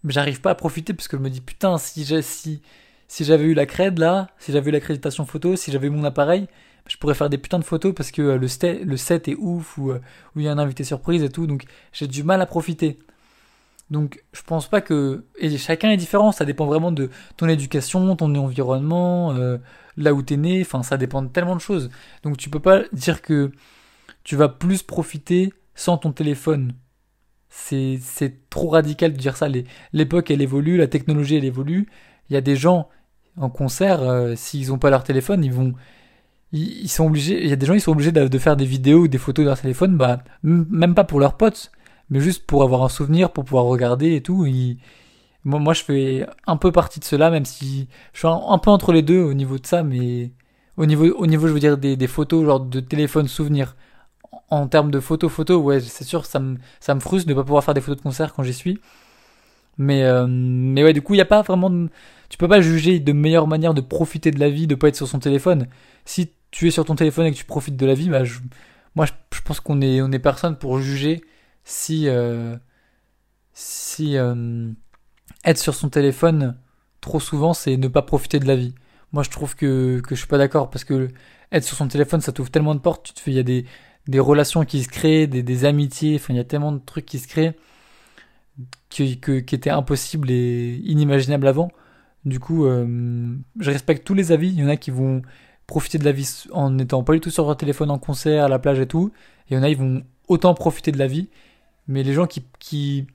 j'arrive 0.04 0.40
pas 0.40 0.50
à 0.50 0.54
profiter 0.54 0.92
parce 0.92 1.08
que 1.08 1.16
je 1.16 1.22
me 1.22 1.30
dis 1.30 1.40
putain 1.40 1.78
si 1.78 2.04
si 2.22 2.62
si 3.08 3.24
j'avais 3.24 3.44
eu 3.44 3.54
la 3.54 3.66
cred 3.66 3.98
là, 3.98 4.28
si 4.38 4.52
j'avais 4.52 4.70
eu 4.70 4.72
l'accréditation 4.72 5.24
photo, 5.26 5.56
si 5.56 5.70
j'avais 5.70 5.86
eu 5.86 5.90
mon 5.90 6.04
appareil, 6.04 6.48
je 6.88 6.96
pourrais 6.96 7.14
faire 7.14 7.30
des 7.30 7.38
putains 7.38 7.58
de 7.58 7.64
photos 7.64 7.94
parce 7.94 8.10
que 8.10 8.22
euh, 8.22 8.38
le, 8.38 8.48
set, 8.96 9.28
est 9.28 9.36
ouf 9.36 9.78
ou 9.78 9.90
euh, 9.90 10.00
où 10.34 10.40
il 10.40 10.44
y 10.44 10.48
a 10.48 10.52
un 10.52 10.58
invité 10.58 10.84
surprise 10.84 11.22
et 11.22 11.30
tout, 11.30 11.46
donc 11.46 11.64
j'ai 11.92 12.06
du 12.06 12.22
mal 12.22 12.40
à 12.40 12.46
profiter. 12.46 12.98
Donc 13.90 14.22
je 14.32 14.42
pense 14.42 14.68
pas 14.68 14.80
que 14.80 15.24
et 15.38 15.56
chacun 15.58 15.90
est 15.90 15.96
différent, 15.96 16.32
ça 16.32 16.44
dépend 16.44 16.66
vraiment 16.66 16.92
de 16.92 17.10
ton 17.36 17.48
éducation, 17.48 18.16
ton 18.16 18.34
environnement, 18.34 19.32
euh, 19.32 19.58
là 19.96 20.12
où 20.12 20.22
t'es 20.22 20.36
né, 20.36 20.60
enfin 20.60 20.82
ça 20.82 20.96
dépend 20.96 21.22
de 21.22 21.28
tellement 21.28 21.54
de 21.54 21.60
choses. 21.60 21.90
Donc 22.24 22.36
tu 22.36 22.50
peux 22.50 22.60
pas 22.60 22.82
dire 22.92 23.22
que 23.22 23.52
tu 24.24 24.34
vas 24.34 24.48
plus 24.48 24.82
profiter 24.82 25.52
sans 25.74 25.98
ton 25.98 26.12
téléphone. 26.12 26.72
C'est, 27.48 28.00
trop 28.50 28.68
radical 28.68 29.12
de 29.12 29.16
dire 29.16 29.36
ça. 29.36 29.48
l'époque, 29.92 30.30
elle 30.30 30.42
évolue, 30.42 30.76
la 30.76 30.88
technologie, 30.88 31.36
elle 31.36 31.44
évolue. 31.44 31.88
Il 32.28 32.34
y 32.34 32.36
a 32.36 32.40
des 32.42 32.56
gens 32.56 32.90
en 33.36 33.48
concert, 33.48 34.02
euh, 34.02 34.34
s'ils 34.36 34.68
n'ont 34.68 34.78
pas 34.78 34.90
leur 34.90 35.04
téléphone, 35.04 35.44
ils 35.44 35.52
vont, 35.52 35.74
ils, 36.52 36.88
sont 36.88 37.06
obligés. 37.06 37.42
Il 37.42 37.48
y 37.48 37.52
a 37.52 37.56
des 37.56 37.66
gens, 37.66 37.74
ils 37.74 37.80
sont 37.80 37.92
obligés 37.92 38.12
de, 38.12 38.38
faire 38.38 38.56
des 38.56 38.64
vidéos 38.64 39.02
ou 39.02 39.08
des 39.08 39.18
photos 39.18 39.44
de 39.44 39.48
leur 39.48 39.60
téléphone, 39.60 39.96
bah 39.96 40.22
même 40.42 40.94
pas 40.94 41.04
pour 41.04 41.20
leurs 41.20 41.36
potes, 41.36 41.70
mais 42.10 42.20
juste 42.20 42.46
pour 42.46 42.62
avoir 42.62 42.82
un 42.82 42.88
souvenir, 42.88 43.32
pour 43.32 43.44
pouvoir 43.44 43.64
regarder 43.64 44.14
et 44.14 44.22
tout. 44.22 44.46
moi, 45.44 45.60
moi, 45.60 45.74
je 45.74 45.82
fais 45.82 46.26
un 46.46 46.56
peu 46.56 46.72
partie 46.72 47.00
de 47.00 47.04
cela, 47.04 47.30
même 47.30 47.44
si 47.44 47.88
je 48.12 48.18
suis 48.18 48.28
un, 48.28 48.58
peu 48.58 48.70
entre 48.70 48.92
les 48.92 49.02
deux 49.02 49.20
au 49.20 49.34
niveau 49.34 49.58
de 49.58 49.66
ça, 49.66 49.82
mais 49.82 50.32
au 50.76 50.86
niveau, 50.86 51.06
au 51.16 51.26
niveau, 51.26 51.48
je 51.48 51.52
veux 51.52 51.60
dire 51.60 51.78
des, 51.78 52.06
photos, 52.06 52.44
genre 52.44 52.60
de 52.60 52.80
téléphone 52.80 53.28
souvenir 53.28 53.76
en 54.50 54.68
termes 54.68 54.90
de 54.90 55.00
photos, 55.00 55.30
photos, 55.30 55.62
ouais, 55.62 55.80
c'est 55.80 56.04
sûr, 56.04 56.24
ça 56.26 56.38
me, 56.38 56.58
ça 56.80 56.94
me 56.94 57.00
frustre 57.00 57.28
de 57.28 57.34
ne 57.34 57.38
pas 57.38 57.44
pouvoir 57.44 57.64
faire 57.64 57.74
des 57.74 57.80
photos 57.80 57.98
de 57.98 58.02
concert 58.02 58.32
quand 58.34 58.42
j'y 58.42 58.54
suis. 58.54 58.78
Mais, 59.78 60.04
euh, 60.04 60.26
mais 60.28 60.82
ouais, 60.84 60.92
du 60.92 61.02
coup, 61.02 61.14
il 61.14 61.18
n'y 61.18 61.22
a 61.22 61.26
pas 61.26 61.42
vraiment 61.42 61.70
de, 61.70 61.88
tu 62.28 62.38
peux 62.38 62.48
pas 62.48 62.60
juger 62.60 62.98
de 62.98 63.12
meilleure 63.12 63.46
manière 63.46 63.74
de 63.74 63.80
profiter 63.80 64.30
de 64.30 64.40
la 64.40 64.48
vie, 64.48 64.66
de 64.66 64.74
pas 64.74 64.88
être 64.88 64.96
sur 64.96 65.08
son 65.08 65.18
téléphone. 65.18 65.68
Si 66.04 66.30
tu 66.50 66.68
es 66.68 66.70
sur 66.70 66.84
ton 66.84 66.94
téléphone 66.94 67.26
et 67.26 67.32
que 67.32 67.36
tu 67.36 67.44
profites 67.44 67.76
de 67.76 67.86
la 67.86 67.94
vie, 67.94 68.08
bah, 68.08 68.22
moi, 68.94 69.06
je, 69.06 69.40
pense 69.42 69.60
qu'on 69.60 69.80
est, 69.80 70.00
on 70.00 70.10
est 70.12 70.18
personne 70.18 70.56
pour 70.56 70.78
juger 70.80 71.22
si, 71.66 72.08
euh, 72.08 72.56
euh, 74.00 74.72
être 75.44 75.58
sur 75.58 75.74
son 75.74 75.90
téléphone 75.90 76.56
trop 77.00 77.20
souvent, 77.20 77.52
c'est 77.52 77.76
ne 77.76 77.88
pas 77.88 78.02
profiter 78.02 78.38
de 78.38 78.46
la 78.46 78.56
vie. 78.56 78.74
Moi, 79.12 79.22
je 79.22 79.30
trouve 79.30 79.54
que, 79.54 80.00
que 80.00 80.14
je 80.14 80.20
suis 80.20 80.28
pas 80.28 80.38
d'accord 80.38 80.70
parce 80.70 80.84
que 80.84 81.08
être 81.52 81.64
sur 81.64 81.76
son 81.76 81.88
téléphone, 81.88 82.20
ça 82.20 82.32
t'ouvre 82.32 82.50
tellement 82.50 82.74
de 82.74 82.80
portes. 82.80 83.14
Il 83.26 83.34
y 83.34 83.38
a 83.38 83.42
des, 83.42 83.66
relations 84.18 84.64
qui 84.64 84.82
se 84.82 84.88
créent, 84.88 85.26
des, 85.26 85.42
des 85.42 85.64
amitiés, 85.64 86.16
enfin 86.16 86.34
il 86.34 86.36
y 86.36 86.40
a 86.40 86.44
tellement 86.44 86.72
de 86.72 86.78
trucs 86.78 87.06
qui 87.06 87.18
se 87.18 87.28
créent 87.28 87.54
qui, 88.90 89.18
que, 89.20 89.40
qui 89.40 89.54
étaient 89.54 89.70
impossibles 89.70 90.30
et 90.30 90.80
inimaginables 90.84 91.46
avant. 91.46 91.70
Du 92.24 92.40
coup, 92.40 92.64
euh, 92.66 93.36
je 93.60 93.70
respecte 93.70 94.06
tous 94.06 94.14
les 94.14 94.32
avis. 94.32 94.48
Il 94.48 94.60
y 94.60 94.64
en 94.64 94.68
a 94.68 94.76
qui 94.76 94.90
vont 94.90 95.22
profiter 95.66 95.98
de 95.98 96.04
la 96.04 96.12
vie 96.12 96.44
en 96.52 96.70
n'étant 96.70 97.02
pas 97.02 97.12
du 97.12 97.20
tout 97.20 97.30
sur 97.30 97.46
leur 97.46 97.56
téléphone 97.56 97.90
en 97.90 97.98
concert, 97.98 98.44
à 98.44 98.48
la 98.48 98.58
plage 98.58 98.80
et 98.80 98.86
tout. 98.86 99.12
Et 99.48 99.54
il 99.54 99.56
y 99.56 99.60
en 99.60 99.62
a, 99.62 99.68
ils 99.68 99.76
vont 99.76 100.02
autant 100.28 100.54
profiter 100.54 100.92
de 100.92 100.98
la 100.98 101.06
vie. 101.06 101.28
Mais 101.88 102.02
les 102.02 102.12
gens 102.12 102.26
qui... 102.26 102.44
qui... 102.58 103.06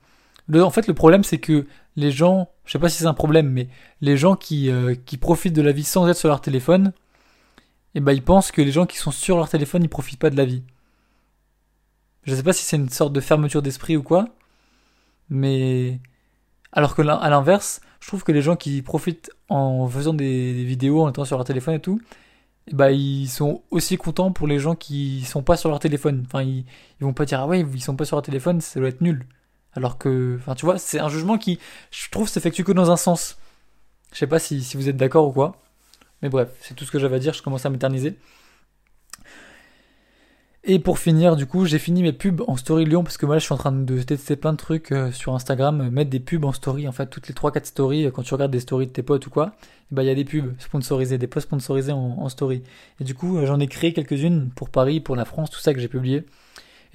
En 0.54 0.70
fait, 0.70 0.86
le 0.86 0.94
problème, 0.94 1.24
c'est 1.24 1.38
que 1.38 1.66
les 1.96 2.10
gens, 2.10 2.50
je 2.64 2.72
sais 2.72 2.78
pas 2.78 2.88
si 2.88 2.98
c'est 2.98 3.06
un 3.06 3.14
problème, 3.14 3.48
mais 3.48 3.68
les 4.00 4.16
gens 4.16 4.36
qui, 4.36 4.70
euh, 4.70 4.94
qui 5.06 5.16
profitent 5.16 5.54
de 5.54 5.62
la 5.62 5.72
vie 5.72 5.84
sans 5.84 6.08
être 6.08 6.16
sur 6.16 6.28
leur 6.28 6.40
téléphone, 6.40 6.92
eh 7.94 8.00
ben 8.00 8.12
ils 8.12 8.22
pensent 8.22 8.50
que 8.50 8.62
les 8.62 8.72
gens 8.72 8.86
qui 8.86 8.96
sont 8.98 9.10
sur 9.10 9.36
leur 9.36 9.48
téléphone, 9.48 9.84
ils 9.84 9.88
profitent 9.88 10.18
pas 10.18 10.30
de 10.30 10.36
la 10.36 10.44
vie. 10.44 10.62
Je 12.24 12.34
sais 12.34 12.42
pas 12.42 12.52
si 12.52 12.64
c'est 12.64 12.76
une 12.76 12.88
sorte 12.88 13.12
de 13.12 13.20
fermeture 13.20 13.62
d'esprit 13.62 13.96
ou 13.96 14.02
quoi, 14.02 14.26
mais 15.28 16.00
alors 16.72 16.94
que 16.94 17.02
à 17.02 17.30
l'inverse, 17.30 17.80
je 18.00 18.08
trouve 18.08 18.24
que 18.24 18.32
les 18.32 18.42
gens 18.42 18.56
qui 18.56 18.82
profitent 18.82 19.30
en 19.48 19.86
faisant 19.88 20.14
des, 20.14 20.64
vidéos, 20.64 21.02
en 21.02 21.10
étant 21.10 21.24
sur 21.24 21.36
leur 21.36 21.44
téléphone 21.44 21.74
et 21.74 21.80
tout, 21.80 22.00
ben 22.70 22.90
ils 22.90 23.28
sont 23.28 23.62
aussi 23.70 23.96
contents 23.96 24.30
pour 24.32 24.46
les 24.46 24.58
gens 24.58 24.74
qui 24.74 25.22
sont 25.22 25.42
pas 25.42 25.56
sur 25.56 25.68
leur 25.68 25.80
téléphone. 25.80 26.24
Enfin, 26.26 26.42
ils, 26.42 26.64
ils 27.00 27.04
vont 27.04 27.12
pas 27.12 27.24
dire 27.24 27.40
ah 27.40 27.46
ouais, 27.46 27.60
ils 27.60 27.82
sont 27.82 27.96
pas 27.96 28.04
sur 28.04 28.16
leur 28.16 28.22
téléphone, 28.24 28.60
ça 28.60 28.78
doit 28.80 28.88
être 28.88 29.00
nul. 29.00 29.26
Alors 29.74 29.98
que, 29.98 30.36
enfin, 30.38 30.54
tu 30.54 30.66
vois, 30.66 30.78
c'est 30.78 31.00
un 31.00 31.08
jugement 31.08 31.38
qui, 31.38 31.58
je 31.90 32.08
trouve, 32.10 32.28
s'effectue 32.28 32.62
que 32.64 32.72
dans 32.72 32.90
un 32.90 32.96
sens. 32.96 33.38
Je 34.12 34.18
sais 34.18 34.26
pas 34.26 34.38
si, 34.38 34.62
si 34.62 34.76
vous 34.76 34.88
êtes 34.88 34.96
d'accord 34.96 35.28
ou 35.28 35.32
quoi. 35.32 35.56
Mais 36.22 36.28
bref, 36.28 36.50
c'est 36.60 36.74
tout 36.74 36.84
ce 36.84 36.90
que 36.92 36.98
j'avais 36.98 37.16
à 37.16 37.18
dire, 37.18 37.34
je 37.34 37.42
commence 37.42 37.66
à 37.66 37.70
m'éterniser. 37.70 38.16
Et 40.64 40.78
pour 40.78 41.00
finir, 41.00 41.34
du 41.34 41.46
coup, 41.46 41.64
j'ai 41.66 41.80
fini 41.80 42.04
mes 42.04 42.12
pubs 42.12 42.42
en 42.46 42.56
story 42.56 42.84
Lyon 42.84 43.02
parce 43.02 43.16
que 43.16 43.26
moi, 43.26 43.38
je 43.38 43.44
suis 43.44 43.52
en 43.52 43.56
train 43.56 43.72
de 43.72 44.02
tester 44.02 44.36
plein 44.36 44.52
de 44.52 44.56
trucs 44.56 44.92
euh, 44.92 45.10
sur 45.10 45.34
Instagram, 45.34 45.80
euh, 45.80 45.90
mettre 45.90 46.10
des 46.10 46.20
pubs 46.20 46.44
en 46.44 46.52
story. 46.52 46.86
En 46.86 46.92
fait, 46.92 47.06
toutes 47.06 47.26
les 47.26 47.34
3-4 47.34 47.64
stories, 47.64 48.06
euh, 48.06 48.10
quand 48.12 48.22
tu 48.22 48.32
regardes 48.32 48.52
des 48.52 48.60
stories 48.60 48.86
de 48.86 48.92
tes 48.92 49.02
potes 49.02 49.26
ou 49.26 49.30
quoi, 49.30 49.56
bah 49.90 50.04
il 50.04 50.06
y 50.06 50.10
a 50.10 50.14
des 50.14 50.24
pubs 50.24 50.54
sponsorisées, 50.60 51.18
des 51.18 51.26
posts 51.26 51.48
sponsorisés 51.48 51.90
en, 51.90 52.28
story. 52.28 52.62
Et 53.00 53.04
du 53.04 53.14
coup, 53.14 53.44
j'en 53.44 53.58
ai 53.58 53.66
créé 53.66 53.92
quelques-unes 53.92 54.50
pour 54.54 54.70
Paris, 54.70 55.00
pour 55.00 55.16
la 55.16 55.24
France, 55.24 55.50
tout 55.50 55.58
ça 55.58 55.74
que 55.74 55.80
j'ai 55.80 55.88
publié. 55.88 56.24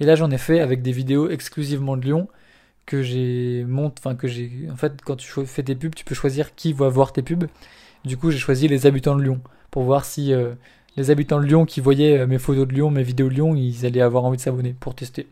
Et 0.00 0.06
là, 0.06 0.14
j'en 0.14 0.30
ai 0.30 0.38
fait 0.38 0.60
avec 0.60 0.80
des 0.80 0.92
vidéos 0.92 1.28
exclusivement 1.28 1.98
de 1.98 2.02
Lyon 2.02 2.28
que 2.86 3.02
j'ai 3.02 3.64
monte, 3.68 3.98
enfin 3.98 4.14
que 4.14 4.28
j'ai, 4.28 4.50
en 4.72 4.76
fait, 4.76 5.02
quand 5.04 5.16
tu 5.16 5.30
fais 5.44 5.62
tes 5.62 5.74
pubs, 5.74 5.94
tu 5.94 6.06
peux 6.06 6.14
choisir 6.14 6.54
qui 6.54 6.72
va 6.72 6.88
voir 6.88 7.12
tes 7.12 7.22
pubs. 7.22 7.44
Du 8.06 8.16
coup, 8.16 8.30
j'ai 8.30 8.38
choisi 8.38 8.66
les 8.66 8.86
habitants 8.86 9.16
de 9.16 9.22
Lyon 9.22 9.40
pour 9.70 9.82
voir 9.82 10.06
si 10.06 10.32
les 10.96 11.10
habitants 11.10 11.40
de 11.40 11.46
Lyon 11.46 11.64
qui 11.64 11.80
voyaient 11.80 12.18
euh, 12.18 12.26
mes 12.26 12.38
photos 12.38 12.66
de 12.66 12.72
Lyon, 12.72 12.90
mes 12.90 13.02
vidéos 13.02 13.28
de 13.28 13.34
Lyon, 13.34 13.54
ils 13.54 13.86
allaient 13.86 14.00
avoir 14.00 14.24
envie 14.24 14.36
de 14.36 14.42
s'abonner 14.42 14.74
pour 14.78 14.94
tester. 14.94 15.28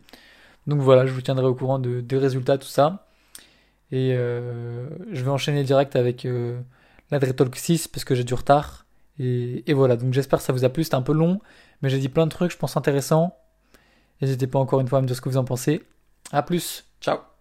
Donc 0.65 0.81
voilà, 0.81 1.05
je 1.05 1.13
vous 1.13 1.21
tiendrai 1.21 1.45
au 1.45 1.55
courant 1.55 1.79
de, 1.79 2.01
des 2.01 2.17
résultats, 2.17 2.57
tout 2.57 2.67
ça. 2.67 3.07
Et 3.91 4.13
euh, 4.13 4.87
je 5.11 5.23
vais 5.23 5.31
enchaîner 5.31 5.63
direct 5.63 5.95
avec 5.95 6.25
euh, 6.25 6.59
la 7.09 7.19
Talk 7.19 7.55
6 7.55 7.87
parce 7.87 8.03
que 8.03 8.15
j'ai 8.15 8.23
du 8.23 8.33
retard. 8.33 8.85
Et, 9.19 9.63
et 9.69 9.73
voilà, 9.73 9.95
donc 9.95 10.13
j'espère 10.13 10.39
que 10.39 10.45
ça 10.45 10.53
vous 10.53 10.65
a 10.65 10.69
plu. 10.69 10.83
C'était 10.83 10.95
un 10.95 11.01
peu 11.01 11.13
long, 11.13 11.39
mais 11.81 11.89
j'ai 11.89 11.99
dit 11.99 12.09
plein 12.09 12.25
de 12.25 12.31
trucs, 12.31 12.51
je 12.51 12.57
pense 12.57 12.75
intéressants. 12.75 13.35
N'hésitez 14.21 14.47
pas 14.47 14.59
encore 14.59 14.79
une 14.79 14.87
fois 14.87 14.99
à 14.99 15.01
me 15.01 15.07
dire 15.07 15.15
ce 15.15 15.21
que 15.21 15.29
vous 15.29 15.37
en 15.37 15.45
pensez. 15.45 15.83
A 16.31 16.43
plus, 16.43 16.85
ciao 17.01 17.36